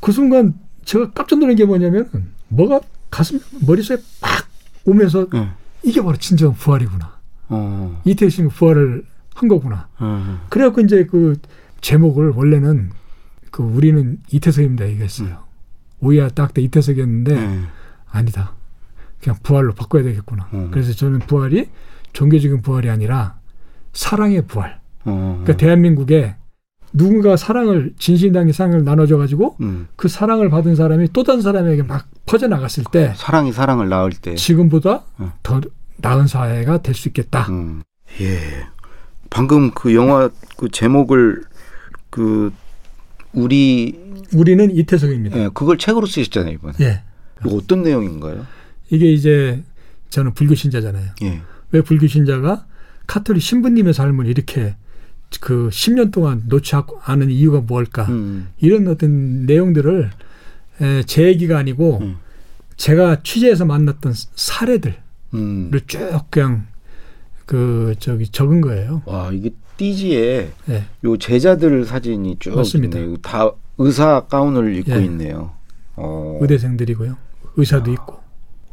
그 0.00 0.12
순간 0.12 0.54
제가 0.84 1.12
깜짝 1.12 1.38
놀란 1.38 1.56
게 1.56 1.64
뭐냐면 1.64 2.10
뭐가 2.48 2.80
가슴 3.10 3.40
머릿속에 3.66 4.02
팍 4.20 4.46
오면서 4.84 5.28
네. 5.30 5.48
이게 5.82 6.02
바로 6.02 6.16
진정한 6.16 6.56
부활이구나. 6.56 7.18
어. 7.48 8.02
이태식 8.04 8.48
부활을 8.48 9.04
한 9.34 9.48
거구나. 9.48 9.88
어. 9.98 10.44
그래갖고 10.50 10.80
이제 10.82 11.06
그 11.06 11.36
제목을 11.80 12.30
원래는 12.30 12.90
그 13.50 13.62
우리는 13.62 14.18
이태석입니다 14.30 14.88
얘기했어요. 14.88 15.44
오이야 16.00 16.30
딱때 16.30 16.60
이태석이었는데 16.62 17.34
네. 17.34 17.60
아니다. 18.10 18.54
그냥 19.22 19.38
부활로 19.42 19.72
바꿔야 19.72 20.02
되겠구나. 20.02 20.48
음. 20.52 20.70
그래서 20.72 20.92
저는 20.92 21.20
부활이 21.20 21.70
종교적인 22.12 22.60
부활이 22.62 22.90
아니라 22.90 23.38
사랑의 23.92 24.46
부활. 24.48 24.83
어. 25.04 25.40
그러니까 25.42 25.56
대한민국에 25.56 26.36
누군가 26.92 27.36
사랑을 27.36 27.92
진실당의 27.98 28.52
사랑을 28.52 28.84
나눠줘 28.84 29.16
가지고 29.18 29.56
음. 29.60 29.88
그 29.96 30.06
사랑을 30.08 30.48
받은 30.48 30.76
사람이 30.76 31.08
또 31.12 31.24
다른 31.24 31.42
사람에게 31.42 31.82
막 31.82 32.06
퍼져 32.24 32.46
나갔을 32.46 32.84
때 32.92 33.12
사랑이 33.16 33.52
사랑을 33.52 33.88
낳을 33.88 34.12
때. 34.12 34.34
지금보다 34.36 35.02
음. 35.20 35.32
더 35.42 35.60
나은 35.96 36.26
사회가 36.28 36.82
될 36.82 36.94
수 36.94 37.08
있겠다. 37.08 37.46
음. 37.50 37.82
예. 38.20 38.38
방금 39.30 39.72
그 39.72 39.94
영화 39.94 40.30
그 40.56 40.68
제목을 40.70 41.42
그 42.10 42.52
우리 43.32 43.98
우리는 44.32 44.70
이태석입니다. 44.70 45.36
예, 45.38 45.50
그걸 45.52 45.76
책으로 45.78 46.06
쓰셨잖아요 46.06 46.52
이번에. 46.54 46.74
예. 46.80 47.02
이거 47.44 47.56
어떤 47.56 47.82
내용인가요? 47.82 48.46
이게 48.90 49.12
이제 49.12 49.62
저는 50.10 50.34
불교 50.34 50.54
신자잖아요. 50.54 51.10
예. 51.22 51.40
왜 51.72 51.80
불교 51.82 52.06
신자가 52.06 52.66
카톨릭 53.08 53.42
신부님의 53.42 53.92
삶을 53.94 54.26
이렇게 54.26 54.76
그 55.40 55.68
10년 55.70 56.12
동안 56.12 56.42
놓지 56.46 56.72
않은 57.04 57.30
이유가 57.30 57.60
뭘까? 57.60 58.04
음. 58.04 58.48
이런 58.58 58.86
어떤 58.88 59.46
내용들을 59.46 60.10
에, 60.80 61.02
제 61.04 61.24
얘기가 61.24 61.58
아니고 61.58 61.98
음. 62.02 62.16
제가 62.76 63.22
취재해서 63.22 63.64
만났던 63.64 64.12
사례들을 64.34 64.96
음. 65.34 65.70
쭉 65.86 66.20
그냥 66.30 66.66
그 67.46 67.94
저기 67.98 68.28
적은 68.28 68.60
거예요. 68.60 69.02
와 69.06 69.30
이게 69.32 69.50
띠지에 69.76 70.50
예. 70.70 70.84
요 71.04 71.16
제자들 71.16 71.84
사진이 71.84 72.36
쭉 72.38 72.54
맞습니다. 72.56 72.98
있네요. 72.98 73.16
다 73.18 73.50
의사 73.78 74.20
가운을 74.26 74.76
입고 74.76 74.92
예. 74.92 75.04
있네요. 75.04 75.52
어. 75.96 76.38
의대생들이고요. 76.40 77.16
의사도 77.56 77.92
있고. 77.92 78.20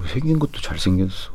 생긴 0.08 0.40
것도 0.40 0.60
잘 0.62 0.80
생겼어. 0.80 1.32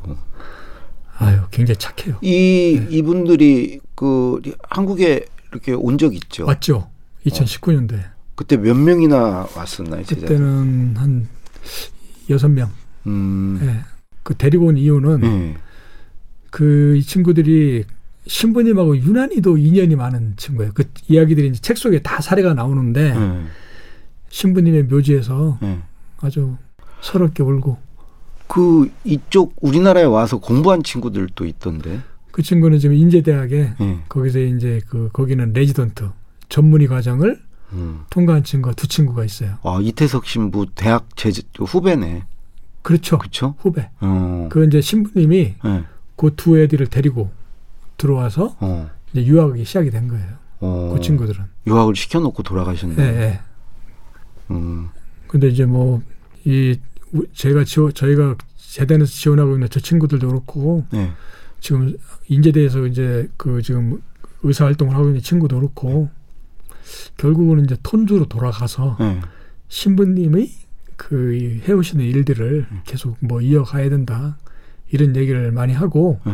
아유, 1.19 1.39
굉장히 1.51 1.77
착해요. 1.79 2.17
이 2.21 2.79
네. 2.79 2.87
이분들이 2.97 3.79
그 3.95 4.39
한국에 4.69 5.25
이렇게 5.51 5.73
온 5.73 5.97
적 5.97 6.13
있죠. 6.15 6.45
왔죠? 6.45 6.89
2019년도에. 7.25 8.01
그때 8.35 8.55
몇 8.57 8.75
명이나 8.75 9.47
왔었나요, 9.55 10.03
제자들? 10.03 10.27
그때는 10.27 10.95
한 10.97 11.27
여섯 12.29 12.49
명. 12.49 12.69
음. 13.07 13.59
예. 13.63 13.79
그 14.23 14.35
데리고 14.35 14.67
온 14.67 14.77
이유는 14.77 15.23
예. 15.23 15.57
그이 16.51 17.01
친구들이 17.03 17.85
신부님하고 18.27 18.97
유난히도 18.97 19.57
인연이 19.57 19.95
많은 19.95 20.33
친구예요. 20.37 20.71
그 20.73 20.83
이야기들이 21.07 21.47
이제 21.47 21.61
책 21.61 21.77
속에 21.77 22.01
다 22.01 22.21
사례가 22.21 22.53
나오는데 22.53 23.13
예. 23.15 23.41
신부님의 24.29 24.83
묘지에서 24.83 25.57
예. 25.63 25.79
아주 26.19 26.57
서럽게 27.01 27.41
울고 27.43 27.77
그 28.47 28.91
이쪽 29.03 29.55
우리나라에 29.61 30.03
와서 30.03 30.37
공부한 30.37 30.83
친구들도 30.83 31.45
있던데. 31.45 32.01
그 32.31 32.41
친구는 32.41 32.79
지금 32.79 32.95
인제대학에 32.95 33.73
예. 33.79 33.99
거기서 34.09 34.39
이제 34.39 34.79
그 34.87 35.09
거기는 35.11 35.53
레지던트 35.53 36.09
전문의 36.49 36.87
과정을 36.87 37.41
음. 37.73 38.01
통과한 38.09 38.43
친구가 38.43 38.75
두 38.75 38.87
친구가 38.87 39.25
있어요. 39.25 39.57
아 39.63 39.79
이태석 39.81 40.25
신부 40.25 40.67
대학 40.75 41.15
제자 41.15 41.41
후배네. 41.57 42.23
그렇죠. 42.83 43.17
그렇죠? 43.17 43.55
후배. 43.59 43.89
어. 43.99 44.47
그 44.51 44.65
이제 44.65 44.79
신부님이 44.81 45.55
예. 45.65 45.83
그두 46.15 46.59
애들을 46.59 46.87
데리고 46.87 47.31
들어와서 47.97 48.55
어. 48.59 48.89
이제 49.11 49.25
유학이 49.25 49.65
시작이 49.65 49.89
된 49.89 50.07
거예요. 50.07 50.27
어. 50.59 50.91
그 50.93 51.01
친구들은. 51.01 51.43
유학을 51.65 51.95
시켜놓고 51.95 52.43
돌아가셨네. 52.43 52.95
예, 52.99 53.21
예. 53.21 53.39
음. 54.51 54.89
근데 55.27 55.47
이제 55.47 55.65
뭐 55.65 56.01
이 56.47 56.79
제가 57.33 57.63
지원 57.63 57.93
저희가 57.93 58.35
재단에서 58.55 59.11
지원하고 59.11 59.53
있는 59.53 59.67
저 59.69 59.79
친구들도 59.79 60.27
그렇고 60.27 60.85
네. 60.91 61.11
지금 61.59 61.97
인제대에서 62.27 62.85
이제 62.87 63.29
그 63.37 63.61
지금 63.61 64.01
의사 64.43 64.65
활동을 64.65 64.95
하고 64.95 65.07
있는 65.07 65.21
친구도 65.21 65.57
그렇고 65.57 66.09
결국은 67.17 67.63
이제 67.63 67.75
톤주로 67.81 68.25
돌아가서 68.25 68.97
네. 68.99 69.21
신부님의 69.69 70.49
그 70.95 71.61
해오시는 71.67 72.03
일들을 72.03 72.67
계속 72.85 73.17
뭐 73.19 73.41
이어가야 73.41 73.89
된다 73.89 74.37
이런 74.89 75.15
얘기를 75.15 75.51
많이 75.51 75.73
하고 75.73 76.19
네. 76.25 76.33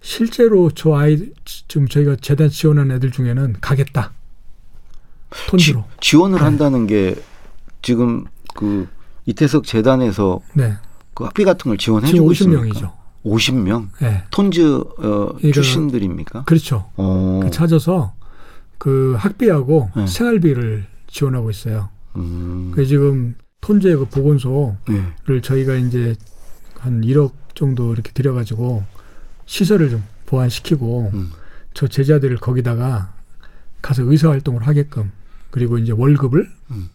실제로 0.00 0.70
저 0.70 0.94
아이 0.94 1.32
지금 1.44 1.86
저희가 1.86 2.16
재단 2.16 2.48
지원한 2.48 2.90
애들 2.90 3.10
중에는 3.10 3.56
가겠다 3.60 4.12
톤주로 5.48 5.84
지, 6.00 6.16
원을 6.16 6.38
네. 6.38 6.44
한다는 6.44 6.86
게 6.86 7.14
지금 7.80 8.24
그 8.54 8.88
이태석 9.26 9.64
재단에서 9.64 10.40
네 10.54 10.76
그 11.14 11.24
학비 11.24 11.44
같은 11.44 11.68
걸 11.68 11.78
지원해 11.78 12.08
주고 12.08 12.30
50명이죠. 12.32 12.90
50명 13.24 13.88
네 14.00 14.24
톤즈 14.30 14.76
어, 14.98 15.36
출신들입니까? 15.40 16.44
그렇죠. 16.44 16.90
어. 16.96 17.40
그 17.42 17.50
찾아서 17.50 18.14
그 18.78 19.14
학비하고 19.18 19.90
네. 19.96 20.06
생활비를 20.06 20.86
지원하고 21.06 21.50
있어요. 21.50 21.90
음. 22.16 22.72
그 22.74 22.84
지금 22.84 23.36
톤제 23.60 23.94
그 23.96 24.06
보건소를 24.06 24.76
네. 24.88 25.40
저희가 25.40 25.74
이제 25.74 26.16
한 26.78 27.02
1억 27.02 27.32
정도 27.54 27.92
이렇게 27.92 28.10
들여가지고 28.12 28.82
시설을 29.46 29.90
좀 29.90 30.02
보완시키고 30.26 31.10
음. 31.14 31.30
저 31.74 31.86
제자들을 31.86 32.38
거기다가 32.38 33.12
가서 33.82 34.02
의사 34.04 34.30
활동을 34.30 34.66
하게끔 34.66 35.12
그리고 35.50 35.78
이제 35.78 35.92
월급을 35.92 36.50
음. 36.70 36.88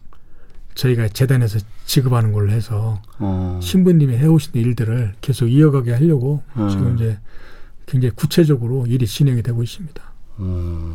저희가 0.78 1.08
재단에서 1.08 1.58
지급하는 1.86 2.32
걸로 2.32 2.52
해서 2.52 3.02
어. 3.18 3.58
신부님이 3.60 4.16
해오신 4.16 4.52
일들을 4.54 5.14
계속 5.20 5.48
이어가게 5.48 5.92
하려고 5.92 6.42
음. 6.56 6.68
지금 6.68 6.94
이제 6.94 7.18
굉장히 7.86 8.14
구체적으로 8.14 8.86
일이 8.86 9.04
진행이 9.04 9.42
되고 9.42 9.60
있습니다. 9.62 10.00
음. 10.38 10.94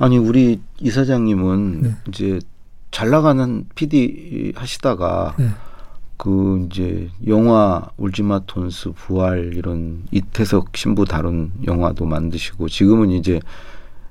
아니 0.00 0.18
우리 0.18 0.60
이사장님은 0.80 1.82
네. 1.82 1.96
이제 2.08 2.40
잘 2.90 3.10
나가는 3.10 3.64
PD 3.76 4.54
하시다가 4.56 5.36
네. 5.38 5.50
그 6.16 6.66
이제 6.68 7.10
영화 7.28 7.88
울지마 7.96 8.40
톤스 8.46 8.90
부활 8.96 9.52
이런 9.54 10.02
이태석 10.10 10.76
신부 10.76 11.04
다룬 11.04 11.52
영화도 11.64 12.06
만드시고 12.06 12.68
지금은 12.68 13.10
이제 13.10 13.40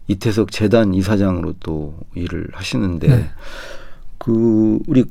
이태석 0.08 0.52
재단 0.54 0.94
이사장으로 0.94 1.56
또 1.60 2.00
일을 2.16 2.48
하시는데 2.54 3.08
네. 3.08 3.30
그 4.18 4.80
우리 4.88 5.06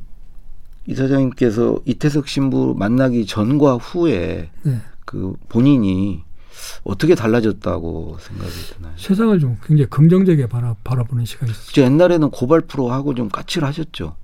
이사장님께서 0.86 1.80
이태석 1.84 2.28
신부 2.28 2.74
만나기 2.78 3.26
전과 3.26 3.76
후에 3.76 4.50
네. 4.62 4.80
그 5.04 5.34
본인이 5.48 6.22
어떻게 6.84 7.14
달라졌다고 7.14 8.18
생각이 8.20 8.52
드나요? 8.76 8.92
세상을 8.96 9.38
좀 9.40 9.56
굉장히 9.64 9.88
긍정적이게 9.90 10.48
바라, 10.48 10.74
바라보는 10.84 11.24
시각이 11.24 11.50
있어요. 11.50 11.64
이제 11.70 11.82
옛날에는 11.82 12.30
고발 12.30 12.62
프로 12.62 12.90
하고 12.90 13.14
좀 13.14 13.28
까칠하셨죠. 13.28 14.16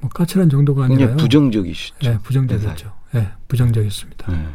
뭐 0.00 0.10
까칠한 0.10 0.48
정도가. 0.48 0.88
굉장히 0.88 1.16
부정적이시죠. 1.16 1.96
네, 2.02 2.18
부정적이었죠. 2.22 2.92
네, 3.12 3.28
부정적이었습니다. 3.48 4.32
네. 4.32 4.48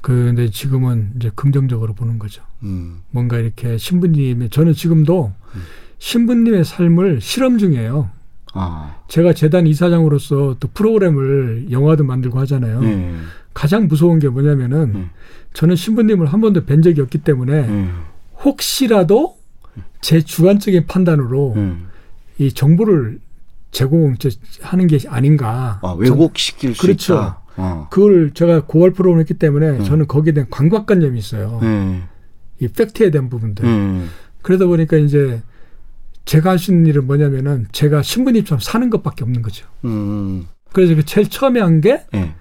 근데 0.00 0.50
지금은 0.50 1.12
이제 1.16 1.30
긍정적으로 1.34 1.94
보는 1.94 2.18
거죠. 2.18 2.42
음. 2.62 3.00
뭔가 3.10 3.38
이렇게 3.38 3.78
신부님의 3.78 4.50
저는 4.50 4.74
지금도 4.74 5.32
음. 5.54 5.62
신부님의 5.98 6.64
삶을 6.64 7.20
실험 7.22 7.58
중이에요. 7.58 8.10
아. 8.54 8.96
제가 9.08 9.32
재단 9.34 9.66
이사장으로서 9.66 10.56
또 10.58 10.68
프로그램을 10.72 11.66
영화도 11.70 12.04
만들고 12.04 12.38
하잖아요. 12.40 12.80
네. 12.80 13.14
가장 13.52 13.86
무서운 13.88 14.18
게 14.18 14.28
뭐냐면은 14.28 14.92
네. 14.92 15.04
저는 15.52 15.76
신부님을 15.76 16.26
한 16.26 16.40
번도 16.40 16.64
뵌 16.64 16.82
적이 16.82 17.02
없기 17.02 17.18
때문에 17.18 17.66
네. 17.66 17.88
혹시라도 18.44 19.36
제 20.00 20.22
주관적인 20.22 20.86
판단으로 20.86 21.52
네. 21.56 21.76
이 22.38 22.52
정보를 22.52 23.20
제공하는 23.70 24.86
게 24.88 24.98
아닌가. 25.08 25.80
아, 25.82 25.92
왜곡시킬 25.98 26.74
수 26.74 26.82
그렇죠. 26.82 27.14
있다. 27.14 27.40
어. 27.56 27.88
그걸 27.90 28.32
제가 28.32 28.66
고발 28.66 28.92
프로그램을 28.92 29.20
했기 29.20 29.34
때문에 29.34 29.78
네. 29.78 29.84
저는 29.84 30.06
거기에 30.06 30.32
대한 30.32 30.48
광각관념이 30.50 31.18
있어요. 31.18 31.58
네. 31.60 32.02
이 32.60 32.68
팩트에 32.68 33.10
대한 33.10 33.28
부분들. 33.28 33.64
네. 33.64 34.04
그러다 34.42 34.66
보니까 34.66 34.96
이제 34.96 35.42
제가 36.24 36.50
할 36.50 36.58
수 36.58 36.72
있는 36.72 36.86
일은 36.86 37.06
뭐냐면은 37.06 37.66
제가 37.72 38.02
신부님처럼 38.02 38.60
사는 38.60 38.88
것밖에 38.90 39.24
없는 39.24 39.42
거죠. 39.42 39.66
음. 39.84 40.46
그래서 40.72 40.94
그 40.94 41.04
제일 41.04 41.28
처음에 41.28 41.60
한게 41.60 42.04
네. 42.12 42.34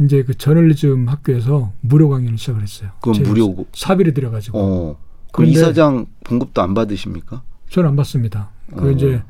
이제 0.00 0.22
그 0.22 0.34
저널리즘 0.36 1.08
학교에서 1.08 1.72
무료 1.80 2.08
강연을 2.08 2.38
시작을 2.38 2.62
했어요. 2.62 2.90
그건 3.02 3.22
무료고. 3.22 3.66
사비를 3.74 4.14
들여가지고 4.14 4.58
어. 4.58 4.98
그 5.32 5.44
이사장 5.44 6.06
봉급도 6.24 6.62
안 6.62 6.74
받으십니까? 6.74 7.42
저는 7.70 7.90
안 7.90 7.96
받습니다. 7.96 8.50
그 8.76 8.88
어. 8.88 8.90
이제 8.90 9.22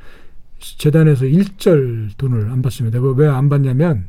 재단에서 0.60 1.24
일절 1.24 2.10
돈을 2.16 2.50
안 2.50 2.62
받습니다. 2.62 3.00
왜 3.00 3.26
안 3.28 3.48
받냐면 3.48 4.06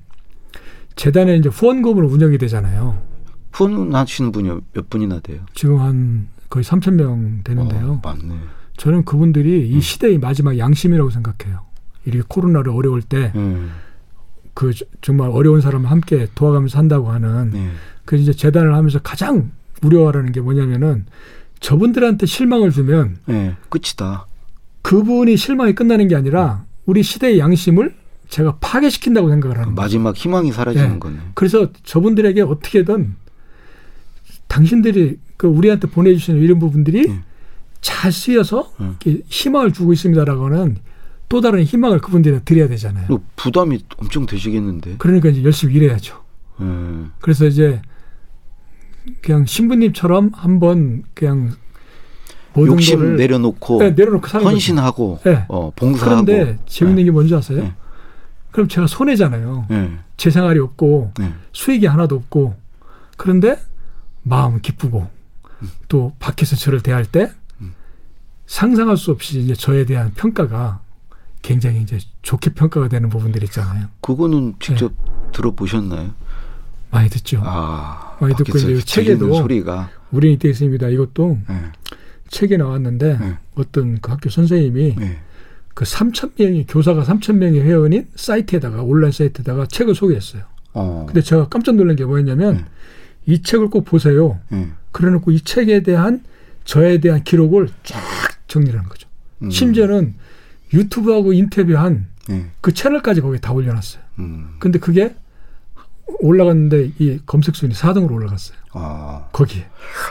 재단에 0.96 1.38
이제 1.38 1.50
후원금으로 1.50 2.08
운영이 2.08 2.38
되잖아요. 2.38 3.02
후원하시는 3.52 4.32
분이 4.32 4.50
몇 4.74 4.90
분이나 4.90 5.20
돼요? 5.20 5.42
지금 5.56 5.80
한 5.80 6.28
거의 6.50 6.64
3천 6.64 6.94
명 6.94 7.42
되는데요. 7.44 8.00
어, 8.04 8.08
맞네. 8.08 8.36
저는 8.78 9.06
그분들이 9.06 9.70
이 9.70 9.76
음. 9.76 9.80
시대의 9.80 10.18
마지막 10.18 10.58
양심이라고 10.58 11.10
생각해요. 11.10 11.62
이렇게 12.06 12.24
코로나를 12.28 12.72
어려울 12.72 13.02
때그 13.02 13.32
네. 13.36 14.86
정말 15.02 15.30
어려운 15.30 15.62
사람을 15.62 15.90
함께 15.90 16.28
도와가면서 16.36 16.78
한다고 16.78 17.12
하는 17.12 17.52
네. 17.52 17.70
그 18.06 18.18
이제 18.18 18.34
재단을 18.34 18.74
하면서 18.74 19.00
가장 19.00 19.52
우려하라는 19.82 20.32
게 20.32 20.42
뭐냐면은 20.42 21.06
저분들한테 21.60 22.26
실망을 22.26 22.72
주면 22.72 23.18
네. 23.26 23.56
끝이다. 23.70 24.28
그분이 24.82 25.38
실망이 25.38 25.74
끝나는 25.74 26.08
게 26.10 26.16
아니라 26.16 26.66
우리 26.86 27.04
시대의 27.04 27.40
양심을 27.40 27.96
제가 28.28 28.58
파괴시킨다고 28.60 29.30
생각을 29.30 29.58
하는 29.58 29.68
거예요. 29.70 29.76
마지막 29.76 30.16
희망이 30.16 30.52
사라지는 30.52 30.94
네. 30.94 31.00
거네. 31.00 31.18
그래서 31.36 31.70
저분들에게 31.84 32.42
어떻게든 32.42 33.16
당신들이 34.48 35.20
그 35.38 35.48
우리한테 35.48 35.88
보내주시는 35.88 36.42
이런 36.42 36.60
부분들이 36.60 37.08
네. 37.08 37.22
잘 37.84 38.12
쓰여서 38.12 38.72
네. 38.80 38.86
이렇게 38.88 39.22
희망을 39.28 39.74
주고 39.74 39.94
있습니다라고는 39.94 40.78
또 41.30 41.42
다른 41.42 41.64
희망을 41.64 42.00
그분들한테 42.00 42.46
드려야 42.46 42.68
되잖아요. 42.70 43.06
그리고 43.08 43.24
부담이 43.36 43.84
엄청 43.98 44.26
되시겠는데. 44.26 44.96
그러니까 44.98 45.30
이제 45.30 45.44
열심히 45.44 45.76
일해야죠. 45.76 46.24
네. 46.60 46.66
그래서 47.20 47.46
이제 47.46 47.82
그냥 49.22 49.46
신부님처럼 49.46 50.32
한번 50.34 51.04
그냥 51.14 51.52
모든 52.54 52.74
욕심 52.74 53.16
내려놓고 53.18 53.80
네, 53.80 53.92
내려놓고. 53.92 54.28
헌신하고 54.28 55.20
네. 55.26 55.46
어, 55.50 55.72
봉사하고. 55.76 56.26
그런데 56.26 56.58
재밌는 56.66 57.04
게 57.04 57.12
뭔지 57.12 57.36
아세요? 57.36 57.64
네. 57.64 57.74
그럼 58.52 58.70
제가 58.70 58.88
손해잖아요. 58.88 59.66
네. 59.70 59.92
제 60.16 60.30
생활이 60.30 60.60
없고 60.60 61.12
네. 61.20 61.34
수익이 61.52 61.86
하나도 61.86 62.16
없고 62.16 62.56
그런데 63.18 63.60
마음은 64.22 64.62
기쁘고 64.62 65.08
또 65.90 66.14
밖에서 66.20 66.56
저를 66.56 66.82
대할 66.82 67.06
때 67.06 67.24
음. 67.24 67.43
상상할 68.54 68.98
수 68.98 69.10
없이 69.10 69.40
이제 69.40 69.56
저에 69.56 69.84
대한 69.84 70.14
평가가 70.14 70.80
굉장히 71.42 71.82
이제 71.82 71.98
좋게 72.22 72.54
평가가 72.54 72.88
되는 72.88 73.10
부분들 73.10 73.44
있잖아요. 73.46 73.88
그거는 74.00 74.54
직접 74.60 74.92
네. 74.92 75.12
들어보셨나요? 75.32 76.12
많이 76.92 77.10
듣죠. 77.10 77.42
아, 77.44 78.16
많이 78.22 78.36
듣고 78.36 78.56
이제 78.60 78.80
책에도 78.82 79.34
소리가. 79.34 79.90
우리는 80.12 80.36
이때 80.36 80.50
있습니다. 80.50 80.88
이것도 80.88 81.40
네. 81.50 81.56
책에 82.28 82.58
나왔는데 82.58 83.18
네. 83.18 83.38
어떤 83.56 84.00
그 84.00 84.12
학교 84.12 84.30
선생님이 84.30 84.98
네. 85.00 85.20
그 85.74 85.84
3천 85.86 86.34
명이 86.38 86.68
교사가 86.68 87.02
3천 87.06 87.38
명이 87.38 87.60
회원인 87.60 88.08
사이트에다가 88.14 88.84
온라인 88.84 89.12
사이트에다가 89.12 89.66
책을 89.66 89.96
소개했어요. 89.96 90.44
어. 90.74 91.06
근데 91.08 91.22
제가 91.22 91.48
깜짝 91.48 91.74
놀란 91.74 91.96
게 91.96 92.06
뭐였냐면 92.06 92.58
네. 92.58 92.66
이 93.26 93.42
책을 93.42 93.72
꼭 93.72 93.84
보세요. 93.84 94.40
네. 94.50 94.70
그래놓고 94.92 95.32
이 95.32 95.42
책에 95.42 95.82
대한 95.82 96.22
저에 96.66 97.00
대한 97.00 97.24
기록을 97.24 97.70
쫙 97.84 98.13
정리를 98.54 98.78
하는 98.78 98.90
거죠. 98.90 99.08
음. 99.42 99.50
심지어는 99.50 100.14
유튜브하고 100.74 101.34
인터뷰한 101.34 102.08
네. 102.30 102.52
그 102.62 102.74
채널까지 102.74 103.22
거기에 103.22 103.40
다 103.40 103.52
올려놨어요. 103.52 104.04
음. 104.20 104.56
근데 104.60 104.80
그게 104.80 105.16
올라갔는데 106.20 106.92
이 107.00 107.20
검색 107.26 107.56
순위 107.56 107.74
4등으로 107.74 108.12
올라갔어요. 108.12 108.58
아. 108.74 109.28
거기에. 109.32 109.66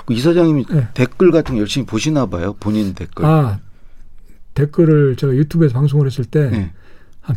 그 0.06 0.14
이사장님이 0.14 0.66
네. 0.66 0.88
댓글 0.94 1.30
같은 1.30 1.54
거 1.54 1.60
열심히 1.60 1.86
보시나 1.86 2.26
봐요. 2.26 2.54
본인 2.58 2.94
댓글. 2.94 3.24
아 3.24 3.60
댓글을 4.54 5.16
제가 5.16 5.34
유튜브에서 5.34 5.74
방송을 5.74 6.06
했을 6.06 6.24
때한 6.24 6.50
네. 6.52 6.72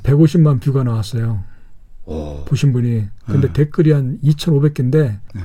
150만 0.04 0.62
뷰가 0.62 0.84
나왔어요. 0.84 1.44
오. 2.06 2.44
보신 2.46 2.74
분이. 2.74 3.06
근데 3.26 3.48
네. 3.48 3.54
댓글이 3.54 3.91
한 3.91 4.20
2,500개인데 4.24 5.20
네. 5.34 5.41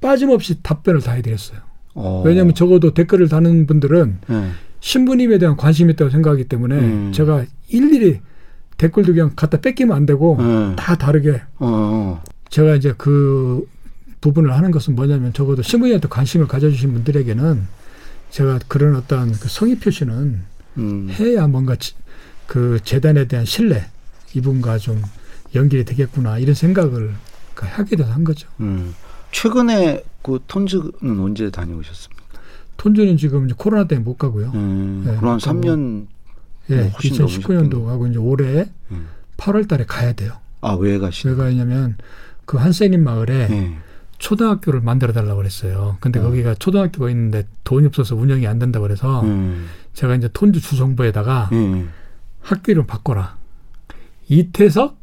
빠짐없이 0.00 0.62
답변을 0.62 1.00
다 1.00 1.12
해드렸어요. 1.12 1.60
어. 1.94 2.22
왜냐하면 2.24 2.54
적어도 2.54 2.94
댓글을 2.94 3.28
다는 3.28 3.66
분들은 3.66 4.18
네. 4.26 4.50
신부님에 4.86 5.38
대한 5.38 5.56
관심이 5.56 5.92
있다고 5.92 6.10
생각하기 6.10 6.44
때문에 6.44 6.74
음. 6.78 7.12
제가 7.14 7.44
일일이 7.68 8.20
댓글도 8.78 9.12
그냥 9.12 9.30
갖다 9.36 9.60
뺏기면 9.60 9.96
안 9.96 10.06
되고 10.06 10.36
네. 10.40 10.74
다 10.76 10.96
다르게 10.96 11.40
어. 11.60 12.20
제가 12.50 12.74
이제 12.74 12.92
그 12.98 13.64
부분을 14.20 14.52
하는 14.52 14.72
것은 14.72 14.96
뭐냐면 14.96 15.32
적어도 15.32 15.62
신부님한테 15.62 16.08
관심을 16.08 16.48
가져주신 16.48 16.92
분들에게는 16.94 17.62
제가 18.30 18.58
그런 18.66 18.96
어떤 18.96 19.30
그 19.32 19.48
성의 19.48 19.76
표시는 19.78 20.40
음. 20.78 21.08
해야 21.10 21.46
뭔가 21.46 21.76
지- 21.76 21.94
그 22.48 22.80
재단에 22.82 23.26
대한 23.28 23.44
신뢰 23.46 23.84
이분과 24.34 24.78
좀 24.78 25.00
연결이 25.54 25.84
되겠구나 25.84 26.38
이런 26.38 26.54
생각을 26.56 27.14
그 27.54 27.66
하게 27.68 27.94
돼서 27.94 28.10
한 28.10 28.24
거죠. 28.24 28.48
음. 28.58 28.94
최근에 29.30 30.02
그 30.22 30.40
톤즈는 30.48 31.20
언제 31.20 31.50
다녀오셨습니까? 31.50 32.21
톤즈는 32.82 33.16
지금 33.16 33.44
이제 33.46 33.54
코로나 33.56 33.86
때문에 33.86 34.04
못 34.04 34.18
가고요. 34.18 34.50
음, 34.54 35.04
네, 35.06 35.16
그럼 35.16 35.34
한 35.34 35.38
그러니까 35.38 35.70
3년 35.70 36.06
예, 36.70 36.90
더 36.90 36.98
2019년도 36.98 37.86
하고 37.86 38.08
이제 38.08 38.18
올해 38.18 38.66
음. 38.90 39.06
8월 39.36 39.68
달에 39.68 39.84
가야 39.86 40.12
돼요. 40.14 40.32
아, 40.60 40.72
왜 40.74 40.98
가시나요? 40.98 41.36
왜 41.36 41.44
가냐면 41.44 41.96
그 42.44 42.56
한세님 42.56 43.04
마을에 43.04 43.46
네. 43.46 43.78
초등학교를 44.18 44.80
만들어 44.80 45.12
달라고 45.12 45.36
그랬어요. 45.36 45.96
근데 46.00 46.18
어. 46.18 46.24
거기가 46.24 46.54
초등학교가 46.54 47.08
있는데 47.10 47.46
돈이 47.62 47.86
없어서 47.86 48.16
운영이 48.16 48.48
안 48.48 48.58
된다고 48.58 48.82
그래서 48.82 49.20
음. 49.22 49.68
제가 49.92 50.16
이제 50.16 50.28
톤주 50.32 50.60
주정부에다가 50.60 51.50
네. 51.52 51.86
학교 52.40 52.72
이름 52.72 52.86
바꿔라. 52.86 53.36
이태석 54.28 54.96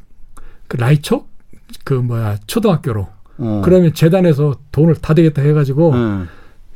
그 0.68 0.76
라이촉 0.76 1.30
그 1.84 1.94
뭐야 1.94 2.36
초등학교로. 2.46 3.08
어. 3.38 3.62
그러면 3.64 3.94
재단에서 3.94 4.56
돈을 4.70 4.96
다 4.96 5.14
되겠다 5.14 5.40
해가지고 5.40 5.92
음. 5.92 6.28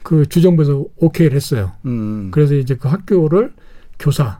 그 0.05 0.29
주정부에서 0.29 0.85
오케이를 0.97 1.35
했어요. 1.35 1.73
음. 1.87 2.31
그래서 2.31 2.55
이제 2.55 2.77
그 2.77 2.88
학교를 2.88 3.55
교사 3.99 4.38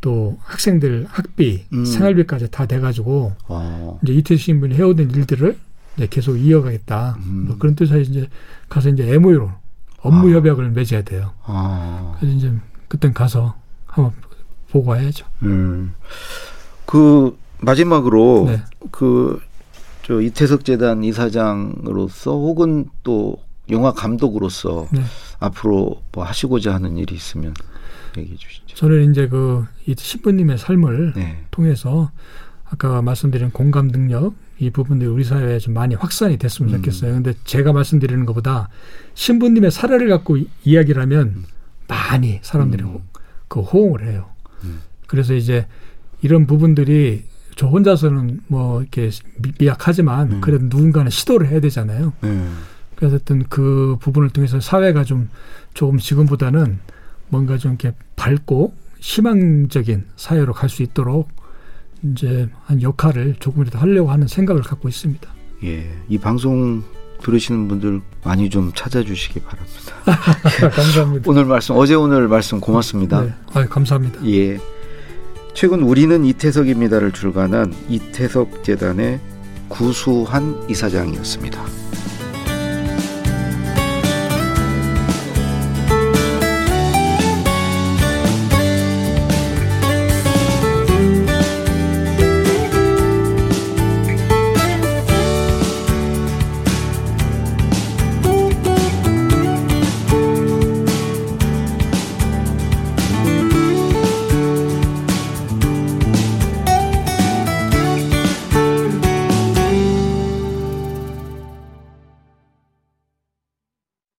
또 0.00 0.38
학생들 0.40 1.06
학비 1.10 1.66
음. 1.74 1.84
생활비까지 1.84 2.50
다 2.50 2.64
돼가지고 2.66 3.34
어. 3.48 4.00
이제 4.02 4.14
이태수 4.14 4.42
신분이 4.42 4.74
해오던 4.74 5.10
일들을 5.10 5.58
이제 5.96 6.06
계속 6.08 6.38
이어가겠다. 6.38 7.18
음. 7.20 7.44
뭐 7.48 7.58
그런 7.58 7.74
뜻에서 7.74 7.98
이제 7.98 8.28
가서 8.70 8.88
이제 8.88 9.06
MOU로 9.12 9.50
업무 10.00 10.30
아. 10.30 10.32
협약을 10.32 10.70
맺어야 10.70 11.02
돼요. 11.02 11.32
아. 11.44 12.16
그래서 12.18 12.36
이제 12.36 12.52
그땐 12.88 13.12
가서 13.12 13.56
한번 13.86 14.14
보고 14.70 14.92
와야죠. 14.92 15.26
음. 15.42 15.92
그 16.86 17.36
마지막으로 17.60 18.44
네. 18.46 18.62
그저 18.90 20.22
이태석 20.22 20.64
재단 20.64 21.04
이사장으로서 21.04 22.30
혹은 22.30 22.86
또 23.02 23.36
영화 23.70 23.92
감독으로서 23.92 24.88
네. 24.92 25.02
앞으로 25.40 26.02
뭐 26.12 26.24
하시고자 26.24 26.74
하는 26.74 26.96
일이 26.96 27.14
있으면 27.14 27.54
얘기해 28.16 28.36
주시죠. 28.36 28.74
저는 28.76 29.10
이제 29.10 29.28
그이 29.28 29.94
신부님의 29.96 30.58
삶을 30.58 31.12
네. 31.16 31.44
통해서 31.50 32.10
아까 32.64 33.02
말씀드린 33.02 33.50
공감 33.50 33.88
능력 33.88 34.34
이 34.58 34.70
부분들이 34.70 35.08
우리 35.08 35.24
사회에 35.24 35.58
좀 35.58 35.74
많이 35.74 35.94
확산이 35.94 36.36
됐으면 36.38 36.72
음. 36.72 36.76
좋겠어요. 36.78 37.12
근데 37.14 37.34
제가 37.44 37.72
말씀드리는 37.72 38.26
것보다 38.26 38.68
신부님의 39.14 39.70
사례를 39.70 40.08
갖고 40.08 40.36
이- 40.36 40.48
이야기를 40.64 41.00
하면 41.02 41.44
많이 41.86 42.40
사람들이 42.42 42.82
음. 42.82 42.88
호, 42.88 43.02
그 43.48 43.60
호응을 43.60 44.06
해요. 44.08 44.26
음. 44.64 44.80
그래서 45.06 45.34
이제 45.34 45.66
이런 46.22 46.46
부분들이 46.46 47.24
저 47.56 47.66
혼자서는 47.66 48.40
뭐 48.48 48.80
이렇게 48.82 49.10
미- 49.40 49.52
미약하지만 49.60 50.32
음. 50.32 50.40
그래도 50.40 50.64
누군가는 50.66 51.10
시도를 51.10 51.48
해야 51.48 51.60
되잖아요. 51.60 52.12
네. 52.98 53.08
그래서 53.08 53.16
어떤 53.16 53.44
그 53.48 53.96
부분을 54.00 54.30
통해서 54.30 54.60
사회가 54.60 55.04
좀 55.04 55.28
조금 55.74 55.98
지금보다는 55.98 56.78
뭔가 57.28 57.56
좀 57.58 57.72
이렇게 57.72 57.96
밝고 58.16 58.74
희망적인 59.00 60.04
사회로 60.16 60.52
갈 60.52 60.68
수 60.68 60.82
있도록 60.82 61.28
이제 62.02 62.48
한 62.64 62.82
역할을 62.82 63.36
조금이라도 63.40 63.78
하려고 63.78 64.10
하는 64.10 64.26
생각을 64.26 64.62
갖고 64.62 64.88
있습니다. 64.88 65.28
예. 65.64 65.90
이 66.08 66.18
방송 66.18 66.82
들으시는 67.22 67.66
분들 67.66 68.00
많이 68.22 68.48
좀 68.48 68.72
찾아주시기 68.74 69.40
바랍니다. 69.40 69.94
감사합니다. 70.70 71.30
오늘 71.30 71.44
말씀 71.44 71.76
어제 71.76 71.94
오늘 71.94 72.28
말씀 72.28 72.60
고맙습니다. 72.60 73.22
네. 73.22 73.34
아, 73.52 73.64
감사합니다. 73.66 74.24
예. 74.26 74.58
최근 75.54 75.82
우리는 75.82 76.24
이태석입니다를 76.24 77.10
출간한 77.12 77.74
이태석 77.88 78.62
재단의 78.62 79.18
구수한 79.68 80.56
이사장이었습니다. 80.70 81.87